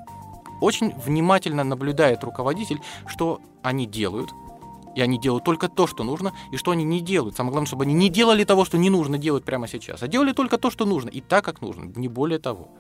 [0.60, 4.30] очень внимательно наблюдает руководитель, что они делают,
[4.94, 7.36] и они делают только то, что нужно, и что они не делают.
[7.36, 10.32] Самое главное, чтобы они не делали того, что не нужно делать прямо сейчас, а делали
[10.32, 12.70] только то, что нужно, и так, как нужно, не более того.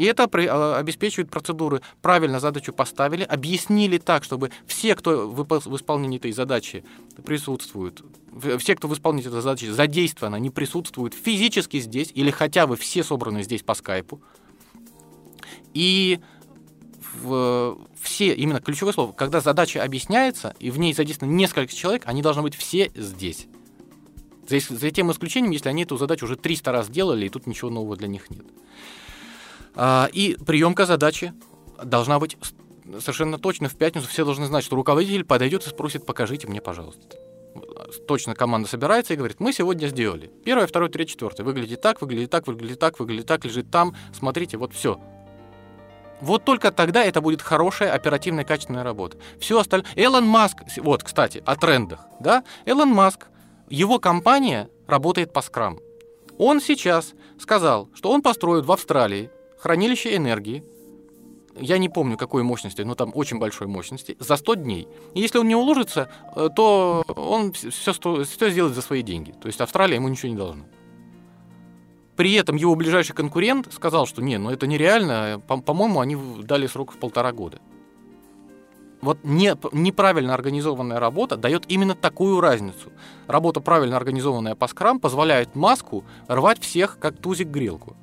[0.00, 1.82] И это а, обеспечивает процедуры.
[2.00, 6.84] Правильно задачу поставили, объяснили так, чтобы все, кто в исполнении этой задачи
[7.22, 8.02] присутствуют,
[8.60, 13.04] все, кто в исполнении этой задачи задействованы, не присутствуют физически здесь, или хотя бы все
[13.04, 14.22] собраны здесь по скайпу.
[15.74, 16.18] И
[17.12, 22.22] в, все, именно ключевое слово, когда задача объясняется, и в ней задействовано несколько человек, они
[22.22, 23.48] должны быть все здесь.
[24.48, 27.68] За, за тем исключением, если они эту задачу уже 300 раз делали, и тут ничего
[27.68, 28.46] нового для них нет.
[29.74, 31.32] А, и приемка задачи
[31.82, 32.36] должна быть
[32.98, 34.08] совершенно точно в пятницу.
[34.08, 37.16] Все должны знать, что руководитель подойдет и спросит, покажите мне, пожалуйста.
[38.06, 40.30] Точно команда собирается и говорит, мы сегодня сделали.
[40.44, 41.42] Первое, второе, третье, четвертое.
[41.44, 43.94] Выглядит так, выглядит так, выглядит так, выглядит так, лежит там.
[44.12, 45.00] Смотрите, вот все.
[46.20, 49.16] Вот только тогда это будет хорошая, оперативная, качественная работа.
[49.38, 49.90] Все остальное...
[49.96, 52.44] Элон Маск, вот, кстати, о трендах, да?
[52.66, 53.28] Элон Маск,
[53.68, 55.78] его компания работает по скрам.
[56.38, 59.30] Он сейчас сказал, что он построит в Австралии
[59.60, 60.64] хранилище энергии,
[61.56, 64.88] я не помню какой мощности, но там очень большой мощности, за 100 дней.
[65.14, 69.32] И если он не уложится, э, то он все, все сделает за свои деньги.
[69.32, 70.64] То есть Австралия ему ничего не должна.
[72.16, 76.92] При этом его ближайший конкурент сказал, что не, ну это нереально, по-моему, они дали срок
[76.92, 77.60] в полтора года.
[79.00, 82.92] Вот не, неправильно организованная работа дает именно такую разницу.
[83.26, 87.96] Работа правильно организованная по скрам позволяет маску рвать всех, как тузик грелку.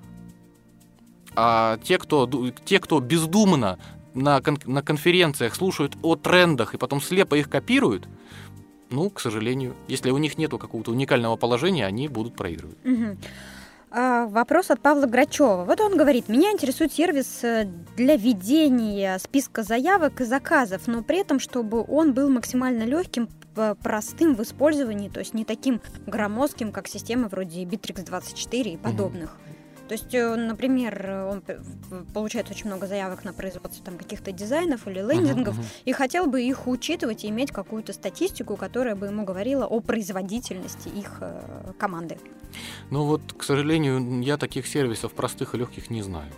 [1.39, 2.27] А те, кто,
[2.65, 3.77] те, кто бездумно
[4.15, 8.07] на, кон, на конференциях слушают о трендах и потом слепо их копируют,
[8.89, 12.77] ну, к сожалению, если у них нет какого-то уникального положения, они будут проигрывать.
[12.83, 13.17] Угу.
[13.91, 15.63] А, вопрос от Павла Грачева.
[15.63, 21.19] Вот он говорит, меня интересует сервис э, для ведения списка заявок и заказов, но при
[21.19, 23.29] этом, чтобы он был максимально легким,
[23.83, 29.35] простым в использовании, то есть не таким громоздким, как системы вроде Bittrex 24 и подобных.
[29.35, 29.56] Угу.
[29.87, 31.43] То есть, э, например, он
[32.13, 35.83] получает очень много заявок на производство там, каких-то дизайнов или лендингов uh-huh, uh-huh.
[35.85, 40.89] и хотел бы их учитывать и иметь какую-то статистику, которая бы ему говорила о производительности
[40.89, 42.17] их э, команды.
[42.89, 46.31] Ну вот, к сожалению, я таких сервисов простых и легких не знаю.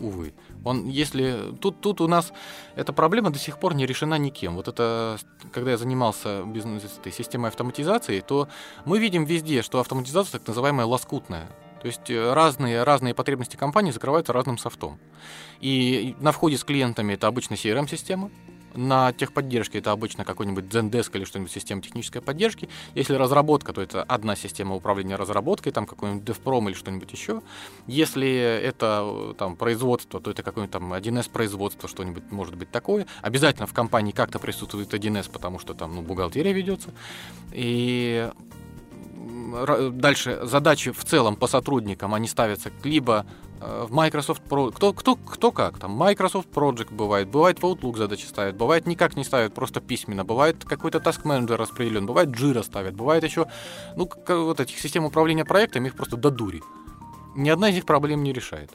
[0.00, 0.34] Увы.
[0.64, 2.32] Он, если тут, тут у нас
[2.74, 4.56] эта проблема до сих пор не решена никем.
[4.56, 5.18] Вот это,
[5.52, 8.48] когда я занимался бизнес этой системой автоматизации, то
[8.84, 11.48] мы видим везде, что автоматизация так называемая лоскутная.
[11.84, 14.98] То есть э, разные, разные потребности компании закрываются разным софтом.
[15.60, 18.30] И на входе с клиентами это обычно CRM-система,
[18.72, 22.70] на техподдержке это обычно какой-нибудь Zendesk или что-нибудь система технической поддержки.
[22.94, 27.42] Если разработка, то это одна система управления разработкой, там какой-нибудь DevProm или что-нибудь еще.
[27.86, 33.06] Если это э, там производство, то это какой-нибудь там 1С производство, что-нибудь может быть такое.
[33.20, 36.94] Обязательно в компании как-то присутствует 1С, потому что там ну, бухгалтерия ведется.
[37.52, 38.30] И
[39.92, 43.26] дальше задачи в целом по сотрудникам, они ставятся либо
[43.60, 47.96] э, в Microsoft Pro, кто, кто, кто как, там Microsoft Project бывает, бывает в Outlook
[47.96, 52.62] задачи ставят, бывает никак не ставят, просто письменно, бывает какой-то task manager распределен, бывает Jira
[52.62, 53.46] ставят, бывает еще,
[53.96, 56.62] ну, вот этих систем управления проектами, их просто до дури.
[57.36, 58.70] Ни одна из них проблем не решает.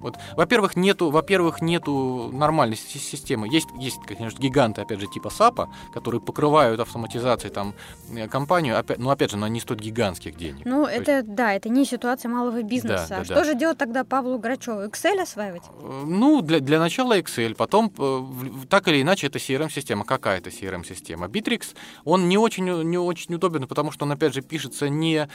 [0.00, 3.48] Вот, во-первых, нету, во-первых, нету нормальной системы.
[3.48, 7.74] Есть, есть, конечно, гиганты, опять же, типа САПа, которые покрывают автоматизацией там
[8.14, 10.64] э, компанию, опять, но опять же, но они стоят гигантских денег.
[10.64, 11.34] Ну, То это, есть...
[11.34, 13.06] да, это не ситуация малого бизнеса.
[13.08, 13.44] Да, да, Что да.
[13.44, 14.82] же делать тогда Павлу Грачеву?
[14.82, 15.62] Excel осваивать?
[15.80, 18.22] Э, ну, для, для начала Excel, потом, э,
[18.68, 21.26] так или иначе, это CRM-система, какая-то CRM-система.
[21.26, 25.28] Bittrex, он не очень, не очень удобен, потому что он, опять же, пишется не,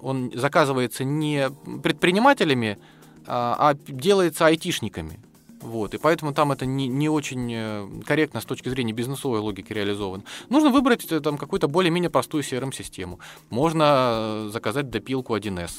[0.00, 1.50] он заказывается не
[1.82, 2.78] предпринимателями,
[3.26, 5.20] а, а делается айтишниками.
[5.60, 9.72] Вот, и поэтому там это не, не очень э, корректно с точки зрения бизнесовой логики
[9.72, 10.22] реализовано.
[10.48, 13.18] Нужно выбрать э, там какую-то более-менее простую CRM-систему.
[13.50, 15.72] Можно э, заказать допилку 1С.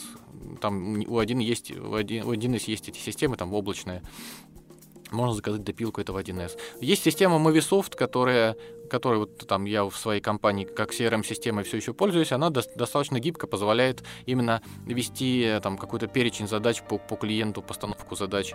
[0.60, 4.01] Там у 1 есть, у 1, у 1С есть эти системы, там облачные
[5.12, 6.57] можно заказать допилку этого 1С.
[6.81, 8.55] Есть система Movisoft, которая
[8.88, 13.19] которой вот там я в своей компании как CRM-системой все еще пользуюсь, она до- достаточно
[13.19, 18.54] гибко позволяет именно вести э, там какой-то перечень задач по, по клиенту, постановку задач.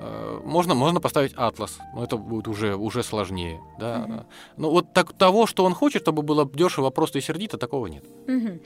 [0.00, 3.60] Э, можно, можно поставить атлас, но это будет уже, уже сложнее.
[3.78, 3.98] Да?
[3.98, 4.26] Мгм.
[4.56, 8.04] Ну вот так, того, что он хочет, чтобы было дешево, просто и сердито, такого нет.
[8.26, 8.60] Мгм.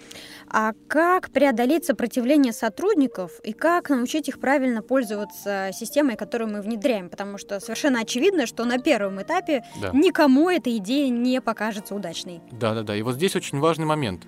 [0.49, 7.09] А как преодолеть сопротивление сотрудников и как научить их правильно пользоваться системой, которую мы внедряем?
[7.11, 9.91] Потому что совершенно очевидно, что на первом этапе Да.
[9.93, 12.41] никому эта идея не покажется удачной.
[12.53, 12.97] Да, да, да.
[12.97, 14.27] И вот здесь очень важный момент.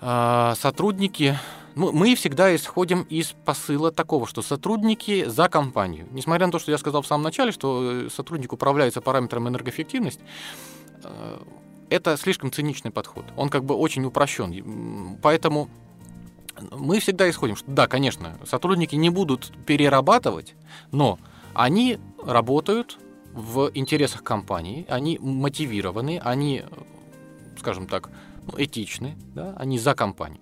[0.00, 1.38] А, Сотрудники,
[1.74, 6.08] ну, мы всегда исходим из посыла такого, что сотрудники за компанию.
[6.10, 10.20] Несмотря на то, что я сказал в самом начале, что э, сотрудник управляется параметром энергоэффективность,
[11.04, 11.38] э,
[11.90, 13.24] это слишком циничный подход.
[13.36, 15.18] Он как бы очень упрощен.
[15.22, 15.68] Поэтому
[16.72, 20.54] мы всегда исходим, что да, конечно, сотрудники не будут перерабатывать,
[20.92, 21.18] но
[21.54, 22.98] они работают
[23.32, 26.64] в интересах компании, они мотивированы, они,
[27.58, 28.10] скажем так,
[28.46, 30.40] ну, этичны, да, они за компанию.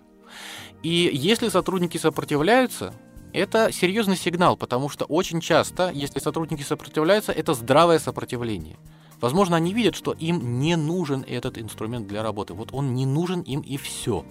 [0.82, 2.94] И если сотрудники сопротивляются,
[3.32, 8.76] это серьезный сигнал, потому что очень часто, если сотрудники сопротивляются, это здравое сопротивление.
[9.20, 12.54] Возможно, они видят, что им не нужен этот инструмент для работы.
[12.54, 14.24] Вот он не нужен им и все.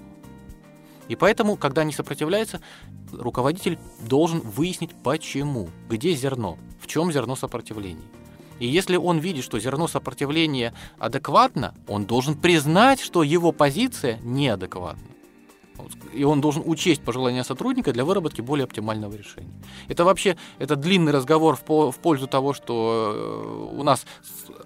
[1.07, 2.61] И поэтому, когда они сопротивляются,
[3.11, 8.03] руководитель должен выяснить, почему, где зерно, в чем зерно сопротивления.
[8.59, 15.16] И если он видит, что зерно сопротивления адекватно, он должен признать, что его позиция неадекватна.
[16.13, 19.53] И он должен учесть пожелания сотрудника для выработки более оптимального решения.
[19.87, 24.05] Это вообще это длинный разговор в, по- в пользу того, что э, у нас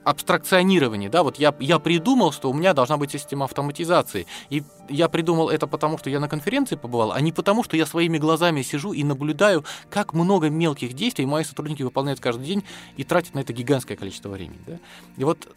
[0.04, 1.10] абстракционирование.
[1.10, 1.24] Да?
[1.24, 4.26] Вот я, я придумал, что у меня должна быть система автоматизации.
[4.50, 7.86] И я придумал это потому, что я на конференции побывал, а не потому, что я
[7.86, 12.63] своими глазами сижу и наблюдаю, как много мелких действий мои сотрудники выполняют каждый день
[12.97, 14.60] и тратят на это гигантское количество времени.
[14.67, 14.80] Да?
[15.17, 15.47] И вот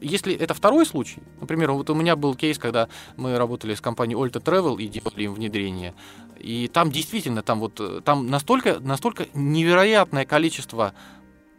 [0.00, 4.18] если это второй случай, например, вот у меня был кейс, когда мы работали с компанией
[4.18, 5.94] Olta Travel и делали им внедрение,
[6.38, 10.92] и там действительно, там вот, э, там настолько, настолько невероятное количество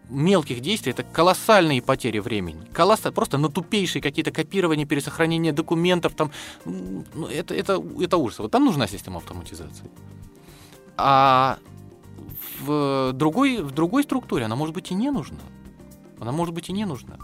[0.10, 2.68] мелких действий, это колоссальные потери времени.
[2.74, 6.32] Колосса, просто на тупейшие какие-то копирования, пересохранения документов, там,
[6.66, 8.40] ну, это, это, это ужас.
[8.40, 9.90] Вот там нужна система автоматизации.
[10.98, 11.58] А
[12.60, 15.40] в другой, в другой структуре она может быть и не нужна.
[16.20, 17.18] Она может быть и не нужна.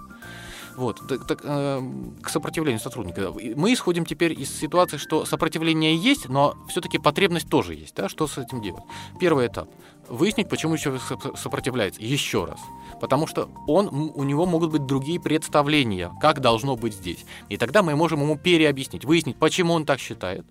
[0.79, 1.81] Вот, так, так, э,
[2.23, 3.33] к сопротивлению сотрудника.
[3.33, 7.95] Мы исходим теперь из ситуации, что сопротивление есть, но все-таки потребность тоже есть.
[7.95, 8.07] Да?
[8.07, 8.83] Что с этим делать?
[9.19, 9.67] Первый этап.
[10.07, 12.01] Выяснить, почему еще со- сопротивляется.
[12.01, 12.61] Еще раз.
[13.01, 17.25] Потому что он, у него могут быть другие представления, как должно быть здесь.
[17.49, 20.45] И тогда мы можем ему переобъяснить, выяснить, почему он так считает,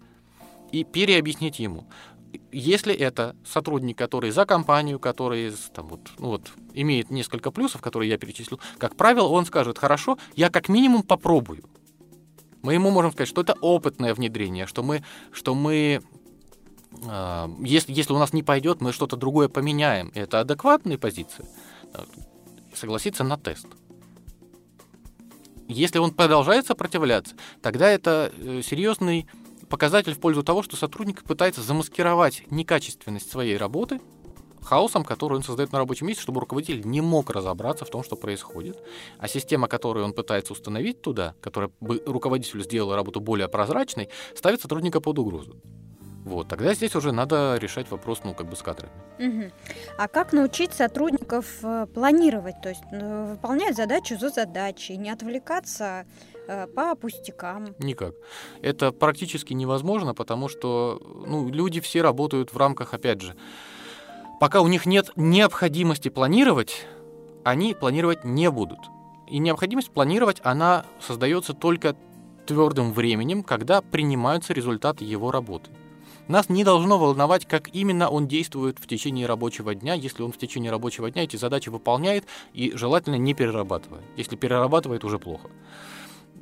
[0.72, 1.86] и переобъяснить ему.
[2.52, 8.10] Если это сотрудник, который за компанию, который там, вот, ну вот, имеет несколько плюсов, которые
[8.10, 11.64] я перечислил, как правило, он скажет, хорошо, я как минимум попробую.
[12.62, 16.02] Мы ему можем сказать, что это опытное внедрение, что мы, что мы
[17.02, 20.10] э, если, если у нас не пойдет, мы что-то другое поменяем.
[20.14, 21.46] Это адекватная позиция.
[22.74, 23.66] Согласиться на тест.
[25.68, 29.28] Если он продолжает сопротивляться, тогда это э, серьезный
[29.68, 34.00] показатель в пользу того, что сотрудник пытается замаскировать некачественность своей работы
[34.62, 38.16] хаосом, который он создает на рабочем месте, чтобы руководитель не мог разобраться в том, что
[38.16, 38.83] происходит.
[39.18, 44.61] А система, которую он пытается установить туда, которая бы руководителю сделала работу более прозрачной, ставит
[44.61, 45.57] сотрудника под угрозу.
[46.24, 48.92] Вот, тогда здесь уже надо решать вопрос, ну, как бы с кадрами.
[49.18, 49.52] Мгм.
[49.96, 56.04] А как научить сотрудников э, планировать, то есть э, выполнять задачу за задачей, не отвлекаться
[56.74, 57.74] по пустякам?
[57.78, 58.14] Никак.
[58.62, 63.37] Это практически невозможно, потому что ну, люди все работают в рамках, опять же,
[64.40, 66.87] пока у них нет необходимости планировать,
[67.44, 68.78] они планировать не будут.
[69.28, 71.96] И необходимость планировать, она создается только
[72.46, 75.70] твердым временем, когда принимаются результаты его работы.
[76.28, 80.37] Нас не должно волновать, как именно он действует в течение рабочего дня, если он в
[80.38, 84.02] течение рабочего дня эти задачи выполняет и желательно не перерабатывая.
[84.16, 85.48] Если перерабатывает, уже плохо.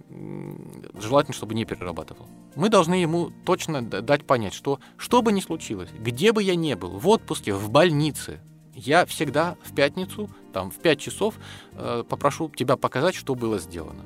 [0.09, 2.27] Желательно, чтобы не перерабатывал.
[2.55, 6.75] Мы должны ему точно дать понять, что что бы ни случилось, где бы я ни
[6.75, 8.41] был, в отпуске, в больнице,
[8.75, 11.35] я всегда в пятницу, там, в 5 часов
[11.73, 14.05] э, попрошу тебя показать, что было сделано.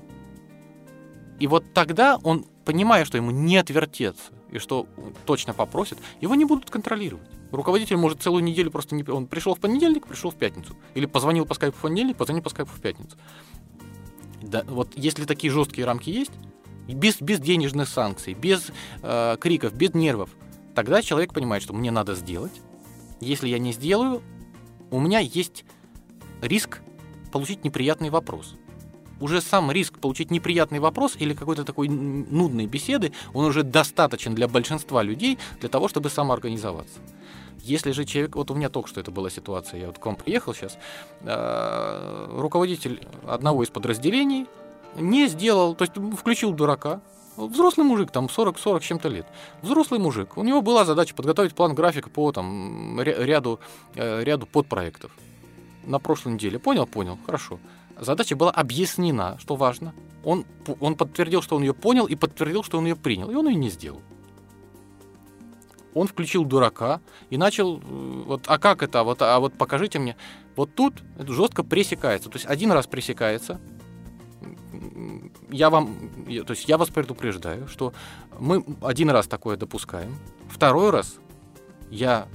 [1.40, 4.86] И вот тогда он, понимая, что ему не отвертеться, и что
[5.26, 7.28] точно попросит, его не будут контролировать.
[7.50, 9.02] Руководитель может целую неделю просто не...
[9.04, 10.76] Он пришел в понедельник, пришел в пятницу.
[10.94, 13.16] Или позвонил по скайпу в понедельник, позвонил по скайпу в пятницу.
[14.42, 16.32] Да, вот если такие жесткие рамки есть,
[16.88, 18.70] без, без денежных санкций, без
[19.02, 20.30] э, криков, без нервов,
[20.74, 22.60] тогда человек понимает, что мне надо сделать.
[23.20, 24.22] Если я не сделаю,
[24.90, 25.64] у меня есть
[26.40, 26.80] риск
[27.32, 28.56] получить неприятный вопрос.
[29.20, 34.48] уже сам риск получить неприятный вопрос или какой-то такой нудной беседы, он уже достаточен для
[34.48, 36.98] большинства людей для того, чтобы самоорганизоваться.
[37.62, 40.16] Если же человек, вот у меня только что это была ситуация, я вот к вам
[40.16, 40.78] приехал сейчас,
[41.22, 44.46] э, руководитель одного из подразделений
[44.96, 47.00] не сделал, то есть включил дурака,
[47.36, 49.26] взрослый мужик, там 40-40 чем-то лет,
[49.62, 53.60] взрослый мужик, у него была задача подготовить план графика по там, ряду,
[53.94, 55.12] э, ряду подпроектов
[55.84, 56.58] на прошлой неделе.
[56.58, 56.86] Понял?
[56.86, 57.18] Понял.
[57.26, 57.58] Хорошо.
[57.98, 59.94] Задача была объяснена, что важно.
[60.24, 60.44] Он,
[60.80, 63.30] он подтвердил, что он ее понял, и подтвердил, что он ее принял.
[63.30, 64.00] И он ее не сделал.
[65.94, 67.82] Он включил дурака и начал, э,
[68.26, 70.16] вот, а как это, вот, а вот покажите мне.
[70.56, 72.28] Вот тут это жестко пресекается.
[72.28, 73.60] То есть один раз пресекается,
[75.50, 76.10] я вам,
[76.46, 77.92] то есть я вас предупреждаю, что
[78.38, 80.16] мы один раз такое допускаем,
[80.48, 81.18] второй раз
[81.90, 82.28] я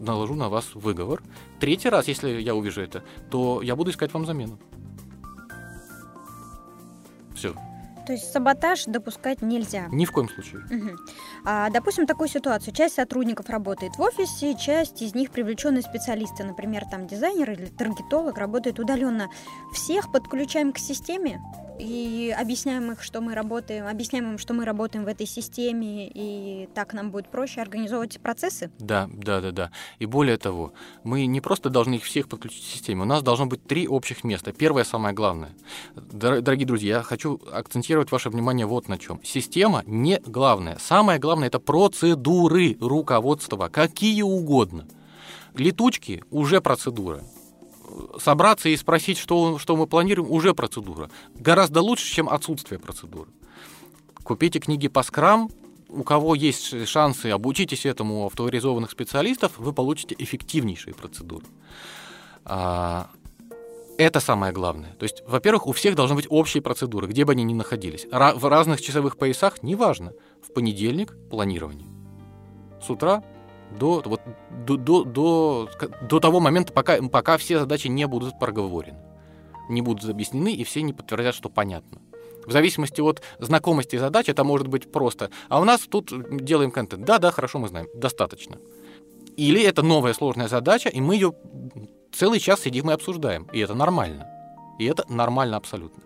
[0.00, 1.22] наложу на вас выговор,
[1.60, 4.58] третий раз, если я увижу это, то я буду искать вам замену.
[7.34, 7.54] Все.
[8.06, 9.88] То есть саботаж допускать нельзя?
[9.92, 10.62] Ни в коем случае.
[10.70, 10.90] Угу.
[11.44, 12.74] А, допустим, такую ситуацию.
[12.74, 18.38] Часть сотрудников работает в офисе, часть из них привлеченные специалисты, например, там дизайнер или таргетолог
[18.38, 19.28] работает удаленно.
[19.72, 21.40] Всех подключаем к системе?
[21.78, 26.68] и объясняем их, что мы работаем, объясняем им, что мы работаем в этой системе, и
[26.74, 28.70] так нам будет проще организовывать процессы?
[28.78, 29.70] Да, да, да, да.
[29.98, 30.72] И более того,
[31.02, 34.24] мы не просто должны их всех подключить к системе, у нас должно быть три общих
[34.24, 34.52] места.
[34.52, 35.50] Первое, самое главное.
[35.94, 39.20] Дорогие друзья, я хочу акцентировать ваше внимание вот на чем.
[39.22, 40.78] Система не главное.
[40.80, 44.86] Самое главное это процедуры руководства, какие угодно.
[45.54, 47.22] Летучки уже процедура
[48.18, 51.10] собраться и спросить, что, что мы планируем, уже процедура.
[51.34, 53.30] Гораздо лучше, чем отсутствие процедуры.
[54.22, 55.50] Купите книги по скрам,
[55.88, 61.44] у кого есть шансы, обучитесь этому у авторизованных специалистов, вы получите эффективнейшие процедуры.
[63.98, 64.94] Это самое главное.
[64.98, 68.06] То есть, во-первых, у всех должны быть общие процедуры, где бы они ни находились.
[68.10, 70.12] в разных часовых поясах, неважно.
[70.42, 71.88] В понедельник планирование.
[72.84, 73.22] С утра
[73.78, 74.20] до, вот,
[74.66, 75.68] до, до, до,
[76.08, 78.98] до того момента, пока, пока все задачи не будут проговорены,
[79.68, 82.00] не будут объяснены, и все не подтвердят, что понятно.
[82.44, 85.30] В зависимости от знакомости задач это может быть просто.
[85.48, 86.12] А у нас тут
[86.44, 87.04] делаем контент.
[87.04, 87.86] Да, да, хорошо, мы знаем.
[87.94, 88.58] Достаточно.
[89.36, 91.34] Или это новая сложная задача, и мы ее
[92.12, 93.48] целый час сидим и обсуждаем.
[93.52, 94.26] И это нормально.
[94.78, 96.02] И это нормально абсолютно.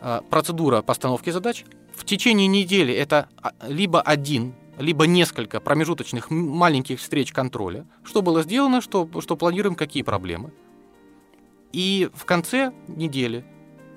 [0.00, 1.64] А, процедура постановки задач.
[1.94, 8.42] В течение недели это а, либо один либо несколько промежуточных маленьких встреч контроля, что было
[8.42, 10.50] сделано, что, что планируем, какие проблемы.
[11.72, 13.44] И в конце недели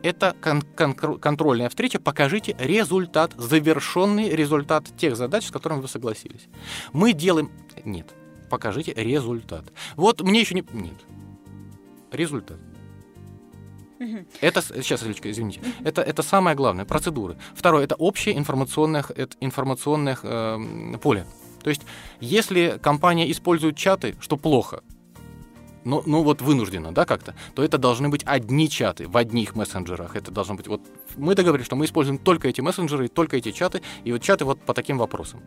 [0.04, 6.48] это кон- кон- контрольная встреча, покажите результат, завершенный результат тех задач, с которыми вы согласились.
[6.94, 7.52] Мы делаем...
[7.84, 8.14] Нет,
[8.50, 9.66] покажите результат.
[9.96, 10.64] Вот мне еще не...
[10.74, 10.94] Нет.
[12.16, 12.58] Результат.
[14.42, 17.38] Это, сейчас, Илечка, извините, это, это самое главное, процедуры.
[17.54, 21.26] Второе, это общее информационное, это информационное э, поле.
[21.64, 21.82] То есть,
[22.20, 24.84] если компания использует чаты, что плохо,
[25.86, 30.16] ну, ну вот вынуждена, да, как-то, то это должны быть одни чаты в одних мессенджерах.
[30.16, 30.82] Это должно быть вот
[31.16, 34.60] мы договорились, что мы используем только эти мессенджеры, только эти чаты, и вот чаты вот
[34.62, 35.42] по таким вопросам.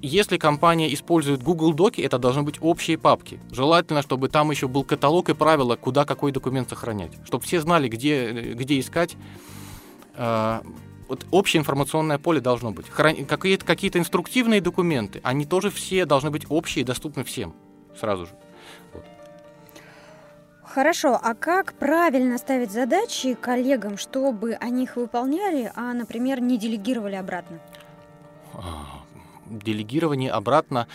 [0.00, 3.40] А, если компания использует Google Доки, это должны быть общие папки.
[3.50, 7.12] Желательно, чтобы там еще был каталог и правила, куда какой документ сохранять.
[7.24, 9.16] Чтобы все знали, где, где искать.
[10.14, 10.62] А,
[11.08, 12.86] вот общее информационное поле должно быть.
[12.86, 17.54] Какие-то, какие-то инструктивные документы, они тоже все должны быть общие и доступны всем
[17.98, 18.32] сразу же.
[18.94, 19.04] Вот.
[20.62, 27.16] Хорошо, а как правильно ставить задачи коллегам, чтобы они их выполняли, а, например, не делегировали
[27.16, 27.58] обратно?
[29.50, 30.86] Делегирование обратно,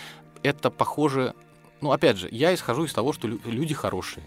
[0.44, 1.34] это похоже...
[1.82, 4.24] Ну, опять же, я исхожу из того, что люди хорошие.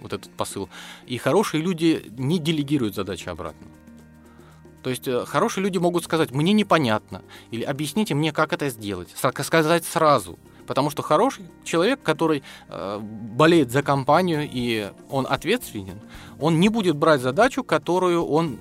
[0.00, 0.68] Вот этот посыл.
[1.06, 3.66] И хорошие люди не делегируют задачи обратно.
[4.82, 9.08] То есть э, хорошие люди могут сказать, мне непонятно, или объясните мне, как это сделать,
[9.16, 10.38] сказать сразу.
[10.66, 16.00] Потому что хороший человек, который э, болеет за компанию и он ответственен,
[16.40, 18.58] он не будет брать задачу, которую он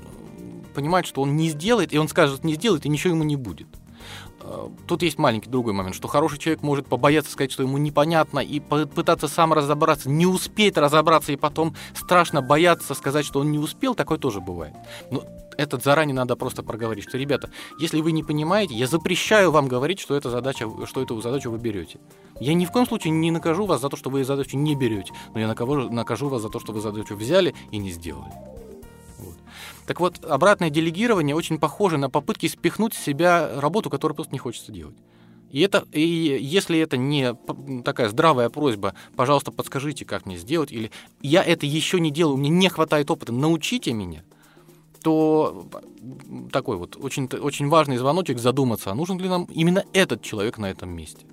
[0.74, 3.68] понимает, что он не сделает, и он скажет, не сделает, и ничего ему не будет.
[4.48, 8.39] Э, тут есть маленький другой момент, что хороший человек может побояться сказать, что ему непонятно,
[8.39, 13.60] и пытаться сам разобраться, не успеть разобраться, и потом страшно бояться сказать, что он не
[13.60, 14.76] успел, такое тоже бывает.
[15.10, 15.24] Но
[15.58, 20.00] этот заранее надо просто проговорить, что, ребята, если вы не понимаете, я запрещаю вам говорить,
[20.00, 22.00] что, эта задача, что эту задачу вы берете.
[22.39, 25.14] Я ни в коем случае не накажу вас за то, что вы задачу не берете,
[25.34, 28.32] но я накажу, вас за то, что вы задачу взяли и не сделали.
[29.86, 34.40] Так вот, обратное делегирование очень похоже на попытки спихнуть с себя работу, которую просто не
[34.40, 34.96] хочется делать.
[35.52, 37.34] И, это, и если это не
[37.84, 42.50] такая здравая просьба, пожалуйста, подскажите, как мне сделать, или я это еще не делаю, мне
[42.50, 44.24] не хватает опыта, научите меня,
[45.02, 45.70] то
[46.52, 50.70] такой вот очень, очень важный звоночек задуматься, а нужен ли нам именно этот человек на
[50.70, 51.26] этом месте.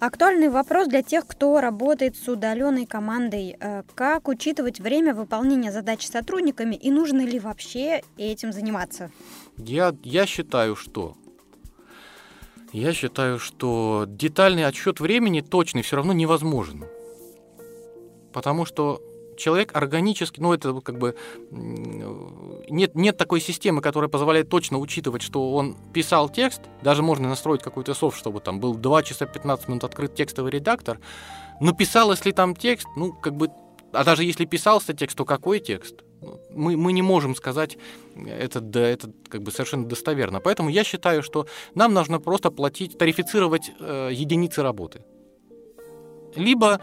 [0.00, 3.56] Актуальный вопрос для тех, кто работает с удаленной командой.
[3.58, 9.10] Э, как учитывать время выполнения задач сотрудниками и нужно ли вообще этим заниматься?
[9.56, 11.16] Я, я считаю, что
[12.72, 16.84] я считаю, что детальный отсчет времени точный все равно невозможен.
[18.32, 19.02] Потому что
[19.36, 21.16] человек органически, ну это как бы
[22.70, 27.62] нет, нет такой системы, которая позволяет точно учитывать, что он писал текст, даже можно настроить
[27.62, 30.98] какой-то софт, чтобы там был 2 часа 15 минут открыт текстовый редактор,
[31.60, 33.50] но писалось ли там текст, ну как бы,
[33.92, 35.96] а даже если писался текст, то какой текст?
[36.50, 37.78] Мы, мы не можем сказать
[38.16, 40.40] это, да, это как бы совершенно достоверно.
[40.40, 45.04] Поэтому я считаю, что нам нужно просто платить, тарифицировать э, единицы работы.
[46.34, 46.80] Либо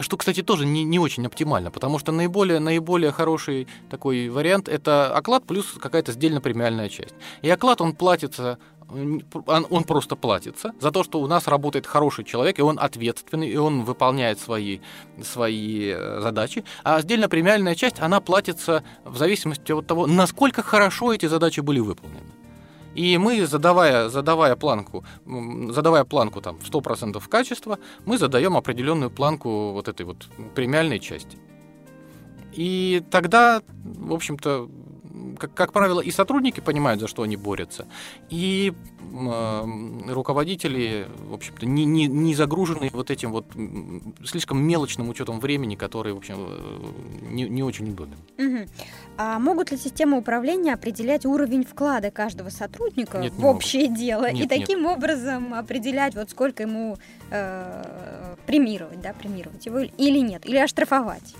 [0.00, 5.14] что, кстати, тоже не, не очень оптимально, потому что наиболее, наиболее хороший такой вариант– это
[5.14, 7.14] оклад плюс какая-то сдельно премиальная часть.
[7.42, 8.58] И оклад, он платится
[8.90, 13.56] он просто платится за то, что у нас работает хороший человек, и он ответственный, и
[13.56, 14.80] он выполняет свои,
[15.22, 16.64] свои э, задачи.
[16.82, 21.78] А отдельно премиальная часть, она платится в зависимости от того, насколько хорошо эти задачи были
[21.78, 22.39] выполнены.
[22.94, 25.04] И мы, задавая, задавая планку,
[25.70, 31.38] задавая планку там, в 100% качества, мы задаем определенную планку вот этой вот премиальной части.
[32.52, 34.68] И тогда, в общем-то,
[35.38, 37.86] как, как правило, и сотрудники понимают, за что они борются,
[38.28, 39.64] и э,
[40.08, 43.46] руководители, в общем-то, не, не, не загружены вот этим вот
[44.24, 48.16] слишком мелочным учетом времени, который, в общем, э, не, не очень удобен.
[48.38, 48.68] Угу.
[49.18, 53.98] А могут ли системы управления определять уровень вклада каждого сотрудника нет, в общее могут.
[53.98, 54.96] дело нет, и таким нет.
[54.96, 56.96] образом определять, вот сколько ему
[57.30, 61.34] э, премировать, да, премировать его или нет, или оштрафовать?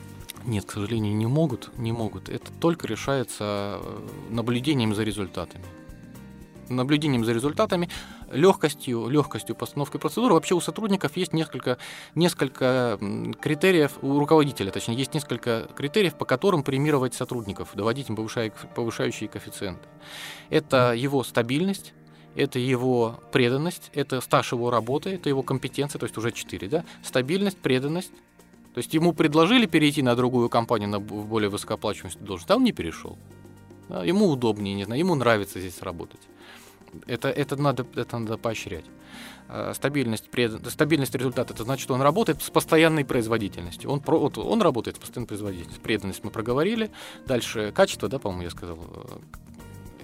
[0.44, 2.28] Нет, к сожалению, не могут, не могут.
[2.28, 5.64] Это только решается э, наблюдением за результатами.
[6.68, 7.90] Наблюдением за результатами,
[8.30, 10.34] легкостью, легкостью постановки процедуры.
[10.34, 11.78] Вообще у сотрудников есть несколько,
[12.14, 12.98] несколько
[13.40, 19.88] критериев, у руководителя, точнее, есть несколько критериев, по которым премировать сотрудников, доводить им повышающие коэффициенты.
[20.48, 21.92] Это его стабильность,
[22.36, 26.84] это его преданность, это стаж его работы, это его компетенция, то есть уже четыре, да,
[27.02, 28.12] стабильность, преданность,
[28.74, 32.72] то есть ему предложили перейти на другую компанию, на более высокооплачиваемую должность, а он не
[32.72, 33.18] перешел.
[33.88, 36.20] Ему удобнее, не знаю, ему нравится здесь работать.
[37.06, 38.84] Это, это, надо, это надо поощрять.
[39.48, 40.28] А, стабильность,
[40.68, 43.90] стабильность результата, это значит, что он работает с постоянной производительностью.
[43.90, 45.82] Он, вот, он работает с постоянной производительностью.
[45.82, 46.90] Преданность мы проговорили.
[47.26, 48.78] Дальше качество, да, по-моему, я сказал.
[48.78, 49.18] Э,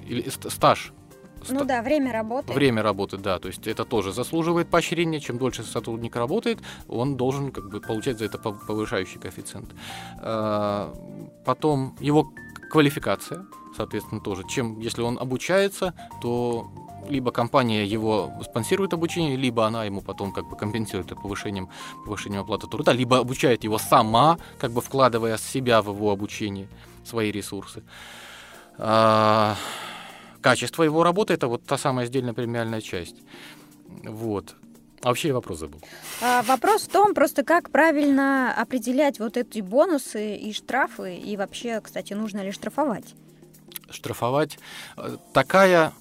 [0.09, 0.93] или стаж
[1.49, 2.53] ну да, время работы.
[2.53, 3.39] Время работы, да.
[3.39, 5.21] То есть это тоже заслуживает поощрения.
[5.21, 6.59] Чем дольше сотрудник работает,
[6.89, 9.71] он должен как бы, получать за это повышающий коэффициент.
[10.19, 10.93] А,
[11.45, 12.33] потом его
[12.71, 14.43] квалификация, соответственно, тоже.
[14.49, 16.71] Чем, если он обучается, то
[17.09, 21.69] либо компания его спонсирует обучение, либо она ему потом как бы компенсирует это повышением,
[22.05, 26.69] повышением оплаты труда, либо обучает его сама, как бы вкладывая себя в его обучение,
[27.05, 27.83] свои ресурсы.
[30.47, 33.17] Качество его работы это вот та самая сдельная премиальная часть.
[34.05, 34.55] Вот.
[35.03, 35.81] А вообще я вопрос забыл.
[36.23, 41.81] А, вопрос в том, просто как правильно определять вот эти бонусы и штрафы, и вообще,
[41.81, 43.17] кстати, нужно ли штрафовать?
[43.91, 44.61] Штрафовать.
[44.97, 45.93] Э, такая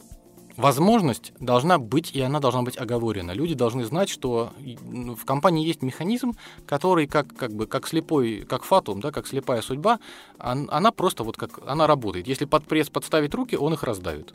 [0.58, 3.32] возможность должна быть, и она должна быть оговорена.
[3.32, 4.54] Люди должны знать, что
[4.84, 6.34] ну, в компании есть механизм,
[6.66, 10.00] который как, как бы как слепой, как фатум, да, как слепая судьба,
[10.38, 12.28] она просто вот как она работает.
[12.28, 14.34] Если под пресс подставить руки, он их раздавит.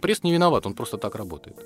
[0.00, 1.56] Пресс не виноват, он просто так работает.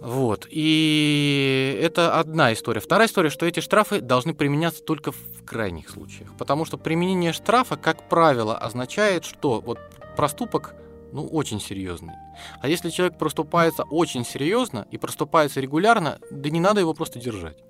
[0.00, 0.48] Вот.
[0.50, 2.80] И это одна история.
[2.80, 6.36] Вторая история, что эти штрафы должны применяться только в крайних случаях.
[6.36, 9.78] Потому что применение штрафа, как правило, означает, что вот
[10.16, 10.74] проступок
[11.12, 12.14] ну, очень серьезный.
[12.60, 17.62] А если человек проступается очень серьезно и проступается регулярно, да не надо его просто держать.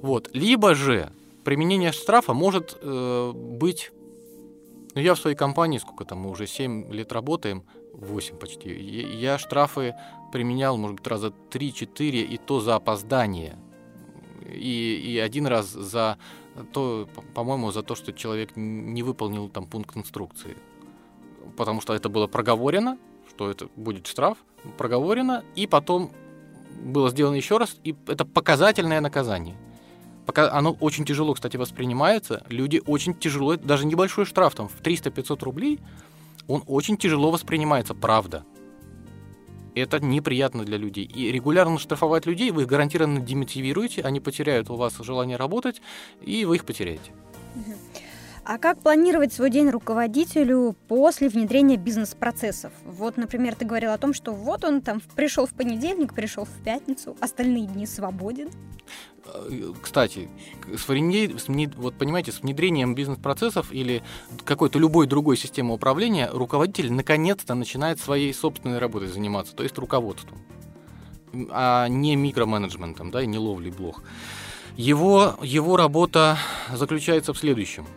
[0.00, 0.28] Вот.
[0.32, 1.12] Либо же
[1.44, 3.92] применение штрафа может э, быть...
[4.94, 9.38] Ну, я в своей компании, сколько там, мы уже 7 лет работаем, 8 почти, я
[9.38, 9.94] штрафы
[10.32, 13.56] применял, может быть, раза 3-4, и то за опоздание.
[14.46, 16.18] И, и один раз за
[16.72, 20.56] то, по-моему, за то, что человек не выполнил там пункт инструкции
[21.56, 22.98] потому что это было проговорено,
[23.30, 24.38] что это будет штраф,
[24.76, 26.12] проговорено, и потом
[26.82, 29.56] было сделано еще раз, и это показательное наказание.
[30.26, 35.44] Пока оно очень тяжело, кстати, воспринимается, люди очень тяжело, даже небольшой штраф там в 300-500
[35.44, 35.80] рублей,
[36.46, 38.44] он очень тяжело воспринимается, правда.
[39.74, 41.04] Это неприятно для людей.
[41.04, 45.80] И регулярно штрафовать людей вы их гарантированно демотивируете, они потеряют у вас желание работать,
[46.20, 47.12] и вы их потеряете.
[48.48, 52.72] А как планировать свой день руководителю после внедрения бизнес-процессов?
[52.82, 56.64] Вот, например, ты говорил о том, что вот он там пришел в понедельник, пришел в
[56.64, 58.48] пятницу, остальные дни свободен.
[59.26, 60.30] Э, кстати,
[60.74, 61.74] с внед...
[61.74, 64.02] вот понимаете, с внедрением бизнес-процессов или
[64.46, 70.38] какой-то любой другой системы управления руководитель наконец-то начинает своей собственной работой заниматься, то есть руководством,
[71.50, 74.02] а не микроменеджментом, да, и не ловлей блох.
[74.78, 76.38] Его, его работа
[76.72, 77.86] заключается в следующем–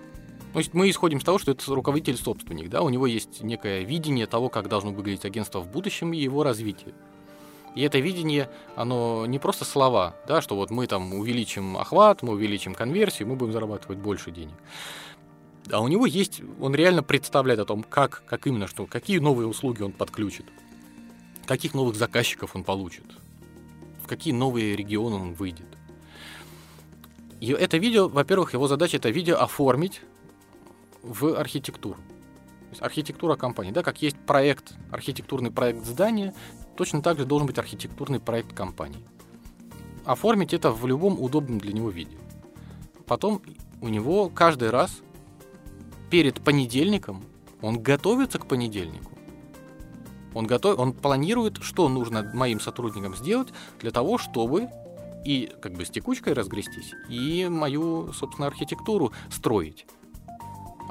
[0.53, 4.27] то есть мы исходим с того, что это руководитель-собственник, да, у него есть некое видение
[4.27, 6.93] того, как должно выглядеть агентство в будущем и его развитие.
[7.73, 12.33] И это видение, оно не просто слова, да, что вот мы там увеличим охват, мы
[12.33, 14.55] увеличим конверсию, мы будем зарабатывать больше денег.
[15.71, 19.47] А у него есть, он реально представляет о том, как, как именно, что, какие новые
[19.47, 20.47] услуги он подключит,
[21.45, 23.05] каких новых заказчиков он получит,
[24.03, 25.67] в какие новые регионы он выйдет.
[27.39, 30.01] И это видео, во-первых, его задача это видео оформить
[31.03, 31.95] в архитектуру.
[31.95, 36.33] То есть архитектура компании, да, как есть проект, архитектурный проект здания,
[36.77, 39.03] точно так же должен быть архитектурный проект компании.
[40.05, 42.17] Оформить это в любом удобном для него виде.
[43.05, 43.41] Потом
[43.81, 45.01] у него каждый раз
[46.09, 47.23] перед понедельником
[47.61, 49.11] он готовится к понедельнику.
[50.33, 53.49] Он, готов, он планирует, что нужно моим сотрудникам сделать
[53.79, 54.69] для того, чтобы
[55.25, 59.85] и как бы с текучкой разгрестись, и мою, собственно, архитектуру строить.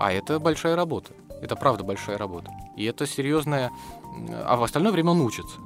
[0.01, 1.12] А это большая работа.
[1.42, 2.51] Это правда большая работа.
[2.74, 3.70] И это серьезная...
[4.44, 5.59] А в остальное время он учится.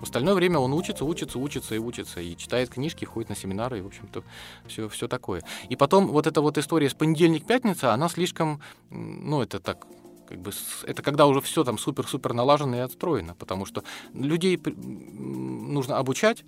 [0.00, 3.78] В остальное время он учится, учится, учится и учится, и читает книжки, ходит на семинары,
[3.78, 4.24] и, в общем-то,
[4.66, 5.42] все, все такое.
[5.68, 9.86] И потом вот эта вот история с понедельник-пятница, она слишком, ну, это так,
[10.26, 10.50] как бы,
[10.84, 13.84] это когда уже все там супер-супер налажено и отстроено, потому что
[14.14, 16.42] людей нужно обучать,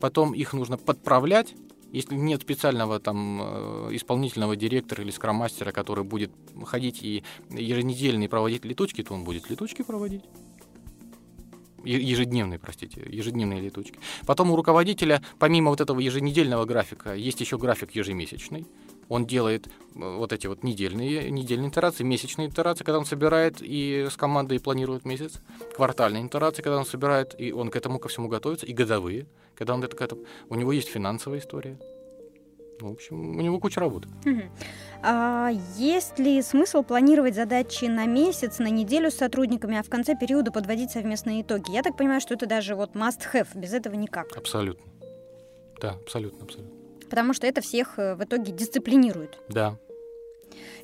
[0.00, 1.54] потом их нужно подправлять,
[1.92, 6.30] если нет специального там э, исполнительного директора или скроммастера, который будет
[6.64, 10.24] ходить и еженедельно проводить летучки, то он будет летучки проводить.
[11.84, 13.98] Ежедневные, простите, ежедневные летучки.
[14.26, 18.66] Потом у руководителя, помимо вот этого еженедельного графика, есть еще график ежемесячный.
[19.08, 24.06] Он делает э, вот эти вот недельные, недельные итерации, месячные итерации, когда он собирает и
[24.10, 25.40] с командой планирует месяц,
[25.74, 29.74] квартальные итерации, когда он собирает, и он к этому ко всему готовится, и годовые, когда
[29.74, 30.22] он это к этому...
[30.48, 31.78] У него есть финансовая история.
[32.80, 34.08] В общем, у него куча работы.
[35.02, 40.14] А есть ли смысл планировать задачи на месяц, на неделю с сотрудниками, а в конце
[40.14, 41.72] периода подводить совместные итоги?
[41.72, 44.36] Я так понимаю, что это даже вот must-have, без этого никак.
[44.36, 44.84] Абсолютно.
[45.80, 46.77] Да, абсолютно, абсолютно
[47.08, 49.38] потому что это всех э, в итоге дисциплинирует.
[49.48, 49.78] Да.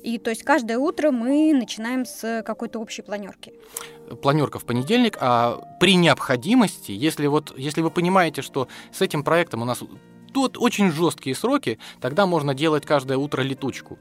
[0.01, 3.53] И то есть каждое утро мы начинаем с какой-то общей планерки.
[4.21, 9.63] Планерка в понедельник, а при необходимости, если вот, если вы понимаете, что с этим проектом
[9.63, 9.83] у нас
[10.33, 13.97] тут очень жесткие сроки, тогда можно делать каждое утро летучку.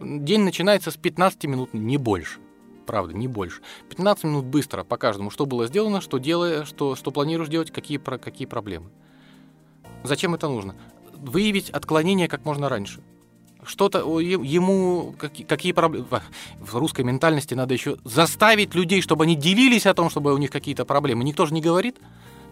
[0.00, 2.40] День начинается с 15 минут, не больше.
[2.86, 3.62] Правда, не больше.
[3.88, 7.98] 15 минут быстро по каждому, что было сделано, что, делая, что, что планируешь делать, какие,
[7.98, 8.90] какие проблемы.
[10.02, 10.76] Зачем это нужно?
[11.16, 13.00] Выявить отклонение как можно раньше.
[13.64, 16.06] Что-то ему какие, какие проблемы
[16.60, 20.50] в русской ментальности надо еще заставить людей, чтобы они делились о том, чтобы у них
[20.50, 21.24] какие-то проблемы.
[21.24, 21.96] Никто же не говорит,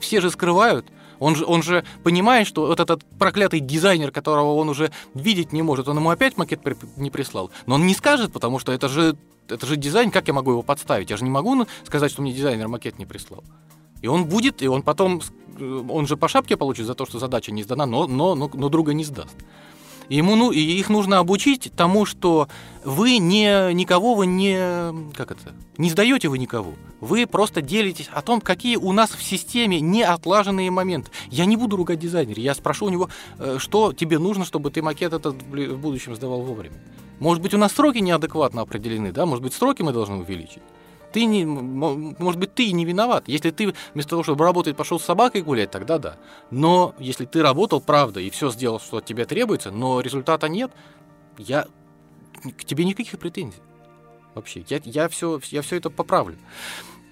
[0.01, 0.87] все же скрывают.
[1.21, 5.63] Он же, он же понимает, что вот этот проклятый дизайнер, которого он уже видеть не
[5.63, 6.61] может, он ему опять макет
[6.97, 7.51] не прислал.
[7.67, 9.17] Но он не скажет, потому что это же,
[9.49, 11.11] это же дизайн, как я могу его подставить?
[11.11, 13.45] Я же не могу сказать, что мне дизайнер макет не прислал.
[14.05, 15.23] И он будет, и он потом,
[15.59, 18.51] э, он же по шапке получит за то, что задача не сдана, но, но, но,
[18.53, 19.35] но друга не сдаст.
[20.11, 22.49] Ему, ну, и их нужно обучить тому, что
[22.85, 24.59] вы не, никого вы не,
[25.15, 26.75] как это, не сдаете вы никого.
[27.01, 31.11] Вы просто делитесь о том, какие у нас в системе неотлаженные моменты.
[31.31, 34.83] Я не буду ругать дизайнера, я спрошу у него, э, что тебе нужно, чтобы ты
[34.83, 36.77] макет этот в будущем сдавал вовремя.
[37.21, 40.61] Может быть, у нас сроки неадекватно определены, да, может быть, сроки мы должны увеличить
[41.15, 43.29] ты не, может быть, ты не виноват.
[43.29, 46.17] Если ты вместо того, чтобы работать, пошел с собакой гулять, тогда да.
[46.51, 50.73] Но если ты работал, правда, и все сделал, что от тебя требуется, но результата нет,
[51.39, 51.69] я
[52.59, 53.61] к тебе никаких претензий.
[54.35, 56.37] Вообще, я, я, все, я все это поправлю.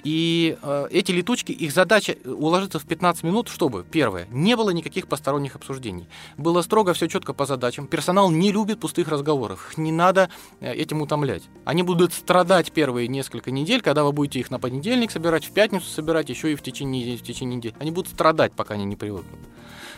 [0.04, 5.06] И э, эти летучки, их задача уложиться в 15 минут, чтобы, первое, не было никаких
[5.06, 6.08] посторонних обсуждений.
[6.36, 7.86] Было строго все четко по задачам.
[7.86, 9.70] Персонал не любит пустых разговоров.
[9.70, 10.28] Их не надо
[10.60, 11.44] э, этим утомлять.
[11.64, 15.86] Они будут страдать первые несколько недель, когда вы будете их на понедельник собирать, в пятницу
[15.86, 17.74] собирать, еще и в течение, в течение недели.
[17.78, 19.38] Они будут страдать, пока они не привыкнут.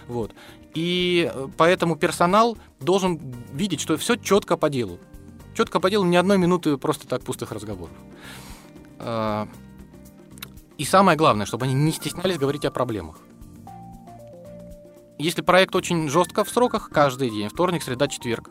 [0.06, 0.32] Вот.
[0.74, 3.20] И э, поэтому персонал должен
[3.54, 4.98] видеть, что все четко по делу.
[5.56, 7.96] Четко по делу, ни одной минуты просто так пустых разговоров.
[10.78, 13.18] И самое главное, чтобы они не стеснялись говорить о проблемах.
[15.18, 18.50] Если проект очень жестко в сроках, каждый день, вторник, среда, четверг,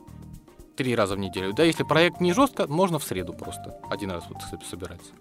[0.78, 1.54] три раза в неделю.
[1.54, 5.12] Да, если проект не жестко, можно в среду просто один раз вот собираться.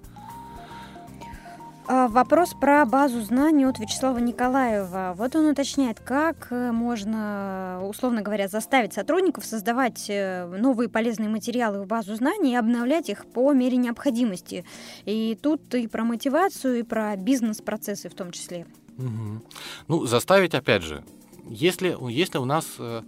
[1.86, 5.14] А, вопрос про базу знаний от Вячеслава Николаева.
[5.16, 11.82] Вот он уточняет, как э, можно, условно говоря, заставить сотрудников создавать э, новые полезные материалы
[11.82, 14.64] в базу знаний и обновлять их по мере необходимости.
[15.06, 18.66] И тут и про мотивацию, и про бизнес-процессы в том числе.
[18.98, 19.42] Угу.
[19.88, 21.02] Ну, заставить, опять же,
[21.48, 23.02] если, если у нас э,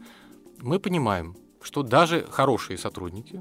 [0.60, 3.40] мы понимаем, что даже хорошие сотрудники,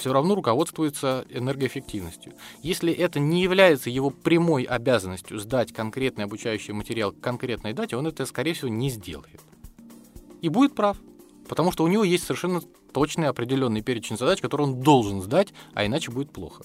[0.00, 2.32] все равно руководствуется энергоэффективностью.
[2.62, 8.06] Если это не является его прямой обязанностью сдать конкретный обучающий материал к конкретной дате, он
[8.06, 9.40] это, скорее всего, не сделает.
[10.40, 10.96] И будет прав.
[11.48, 12.60] Потому что у него есть совершенно
[12.92, 16.64] точный определенный перечень задач, который он должен сдать, а иначе будет плохо.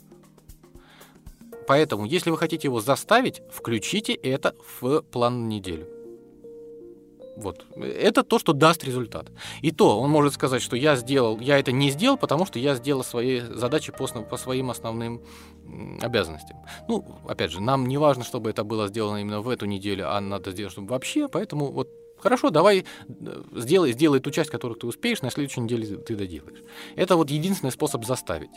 [1.67, 5.94] Поэтому, если вы хотите его заставить, включите это в план на неделю.
[7.36, 7.65] Вот.
[7.75, 9.27] Это то, что даст результат.
[9.61, 12.75] И то он может сказать, что я сделал, я это не сделал, потому что я
[12.75, 15.21] сделал свои задачи по, по своим основным
[16.01, 16.57] обязанностям.
[16.88, 20.21] Ну, опять же, нам не важно, чтобы это было сделано именно в эту неделю, а
[20.21, 24.88] надо сделать, чтобы вообще, поэтому вот Хорошо, давай э, сделай, сделай ту часть, которую ты
[24.88, 26.63] успеешь, на следующей неделе ты доделаешь.
[26.95, 28.49] Это вот единственный способ заставить.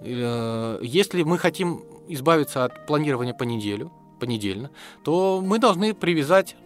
[0.00, 4.70] Э, если мы хотим избавиться от планирования по неделю, понедельно,
[5.04, 6.56] то мы должны привязать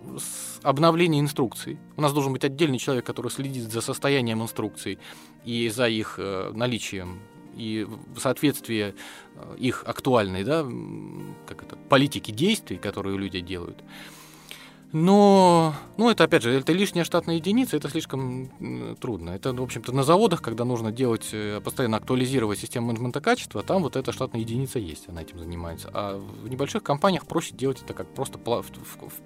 [0.63, 1.79] обновление инструкций.
[1.97, 4.99] У нас должен быть отдельный человек, который следит за состоянием инструкций
[5.45, 7.21] и за их э, наличием
[7.57, 8.95] и в соответствии
[9.35, 10.67] э, их актуальной да,
[11.47, 13.83] как это, политики действий, которые люди делают.
[14.93, 18.49] Но, ну, это, опять же, это лишняя штатная единица, это слишком
[19.01, 19.31] трудно.
[19.31, 23.83] Это, в общем-то, на заводах, когда нужно делать, э, постоянно актуализировать систему менеджмента качества, там
[23.83, 25.91] вот эта штатная единица есть, она этим занимается.
[25.93, 28.65] А в небольших компаниях проще делать это как просто в,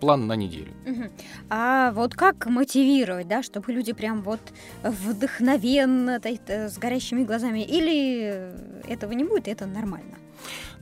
[0.01, 0.73] план на неделю.
[0.87, 1.03] Угу.
[1.49, 4.41] А вот как мотивировать, да, чтобы люди прям вот
[4.83, 8.53] вдохновенно, с горящими глазами, или
[8.87, 10.17] этого не будет, и это нормально?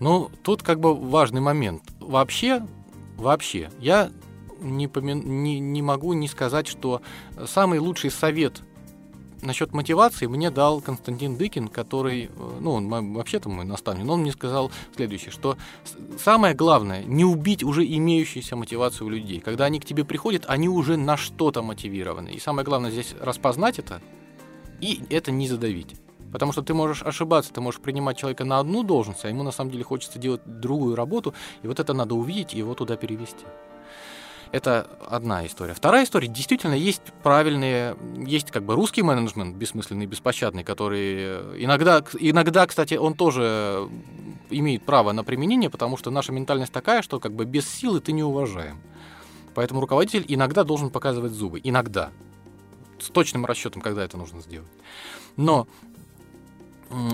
[0.00, 1.84] Ну, тут как бы важный момент.
[2.00, 2.66] Вообще,
[3.16, 4.10] вообще, я
[4.62, 5.42] не, помин...
[5.42, 7.02] не, не могу не сказать, что
[7.46, 8.62] самый лучший совет
[9.42, 14.20] насчет мотивации мне дал Константин Дыкин, который, э, ну, он вообще-то мой наставник, но он
[14.20, 15.56] мне сказал следующее, что
[16.18, 19.40] самое главное, не убить уже имеющуюся мотивацию у людей.
[19.40, 22.30] Когда они к тебе приходят, они уже на что-то мотивированы.
[22.30, 24.00] И самое главное здесь распознать это
[24.80, 25.96] и это не задавить.
[26.32, 29.52] Потому что ты можешь ошибаться, ты можешь принимать человека на одну должность, а ему на
[29.52, 33.44] самом деле хочется делать другую работу, и вот это надо увидеть и его туда перевести.
[34.52, 35.72] Это одна история.
[35.72, 42.66] Вторая история, действительно, есть правильные, есть как бы русский менеджмент, бессмысленный, беспощадный, который иногда, иногда,
[42.66, 43.88] кстати, он тоже
[44.50, 48.12] имеет право на применение, потому что наша ментальность такая, что как бы без силы ты
[48.12, 48.78] не уважаем.
[49.54, 51.58] Поэтому руководитель иногда должен показывать зубы.
[51.64, 52.10] Иногда.
[53.00, 54.70] С точным расчетом, когда это нужно сделать.
[55.36, 55.66] Но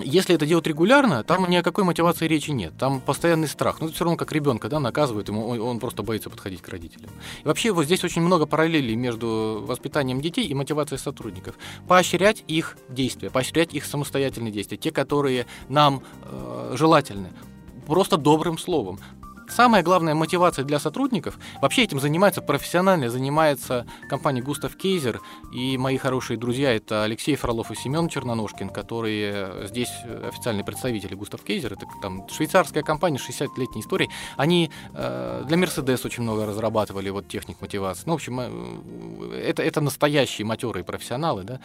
[0.04, 2.72] если это делать регулярно, там ни о какой мотивации речи нет.
[2.78, 3.80] Там постоянный страх.
[3.80, 7.10] Ну, это все равно как ребенка, да, наказывают, ему он просто боится подходить к родителям.
[7.42, 11.56] И вообще вот здесь очень много параллелей между воспитанием детей и мотивацией сотрудников.
[11.86, 17.30] Поощрять их действия, поощрять их самостоятельные действия, те, которые нам э, желательны
[17.86, 19.00] просто добрым словом.
[19.48, 25.20] Самая главная мотивация для сотрудников, вообще этим занимается профессионально, занимается компания Густав Кейзер,
[25.52, 29.90] и мои хорошие друзья это Алексей Фролов и Семен Черноножкин, которые здесь
[30.28, 31.14] официальные представители.
[31.14, 37.08] Густав Кейзер, это там швейцарская компания, 60-летней истории, они э, для Мерседес очень много разрабатывали
[37.10, 38.02] вот техник мотивации.
[38.06, 41.60] Ну, в общем, э, это, это настоящие матерые профессионалы, да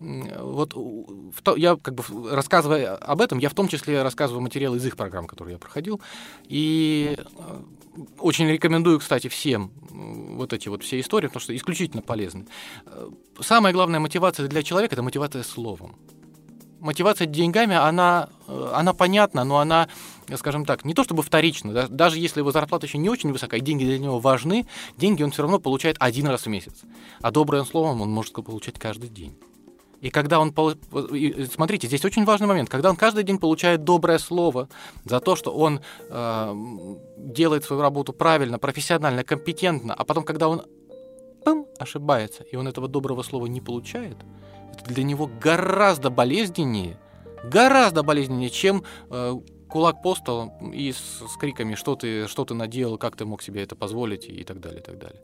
[0.00, 0.74] вот
[1.56, 5.26] я как бы рассказывая об этом, я в том числе рассказываю материалы из их программ,
[5.26, 6.00] которые я проходил,
[6.48, 7.62] и э,
[8.18, 12.46] очень рекомендую, кстати, всем вот эти вот все истории, потому что исключительно полезны.
[12.86, 15.96] Э, самая главная мотивация для человека– это мотивация словом.
[16.78, 19.88] Мотивация деньгами, она, э, она понятна, но она,
[20.36, 21.74] скажем так, не то чтобы вторична.
[21.74, 21.88] Да?
[21.88, 25.42] Даже если его зарплата еще не очень высокая, деньги для него важны, деньги он все
[25.42, 26.72] равно получает один раз в месяц.
[27.20, 29.36] А добрым словом он может получать каждый день.
[30.00, 30.54] И когда он...
[31.52, 32.68] Смотрите, здесь очень важный момент.
[32.68, 34.68] Когда он каждый день получает доброе слово
[35.04, 36.54] за то, что он э,
[37.18, 40.62] делает свою работу правильно, профессионально, компетентно, а потом, когда он
[41.44, 44.16] пым, ошибается, и он этого доброго слова не получает,
[44.72, 46.98] это для него гораздо болезненнее,
[47.44, 49.34] гораздо болезненнее, чем э,
[49.68, 53.42] кулак по столу и с, с криками, что ты, что ты наделал, как ты мог
[53.42, 55.20] себе это позволить и так далее, и так далее.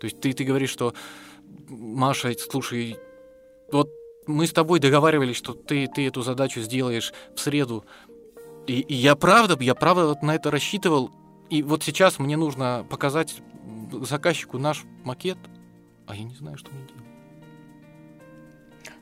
[0.00, 0.94] То есть ты, ты говоришь, что
[1.68, 2.98] Маша, слушай,
[3.72, 3.90] вот
[4.28, 7.84] мы с тобой договаривались, что ты, ты эту задачу сделаешь в среду.
[8.66, 11.10] И, и я правда, я правда вот на это рассчитывал.
[11.50, 13.40] И вот сейчас мне нужно показать
[14.02, 15.38] заказчику наш макет,
[16.06, 17.02] а я не знаю, что мне делать.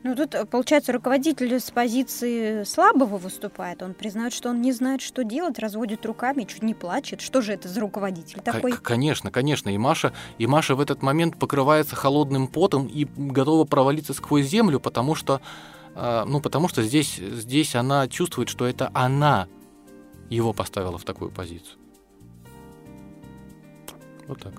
[0.07, 3.83] Ну, тут, э, получается, руководитель с позиции слабого выступает.
[3.83, 7.21] Он признает, что он не знает, что делать, разводит руками, чуть не плачет.
[7.21, 8.71] Что же это за руководитель такой?
[8.71, 9.69] К- конечно, конечно.
[9.69, 14.79] И Маша, и Маша в этот момент покрывается холодным потом и готова провалиться сквозь землю,
[14.79, 15.41] потому что,
[15.97, 19.49] э, ну, потому что здесь, здесь она чувствует, что это она
[20.31, 21.79] его поставила в такую позицию.
[24.29, 24.53] Вот так.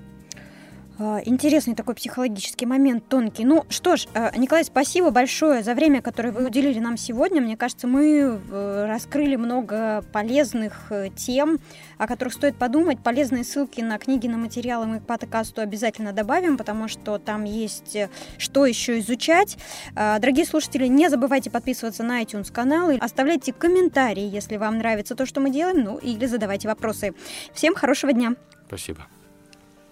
[0.99, 3.45] А, интересный такой психологический момент, тонкий.
[3.45, 7.39] Ну что ж, а, Николай, спасибо большое за время, которое вы уделили нам сегодня.
[7.39, 11.59] Мне кажется, мы э, раскрыли много полезных э, тем,
[11.99, 12.99] о которых стоит подумать.
[12.99, 17.95] Полезные ссылки на книги, на материалы мы к подкасту обязательно добавим, потому что там есть
[17.95, 19.57] э, что еще изучать.
[19.95, 25.15] А, дорогие слушатели, не забывайте подписываться на iTunes канал и оставляйте комментарии, если вам нравится
[25.15, 27.13] то, что мы делаем, ну или задавайте вопросы.
[27.53, 28.33] Всем хорошего дня.
[28.67, 29.05] Спасибо.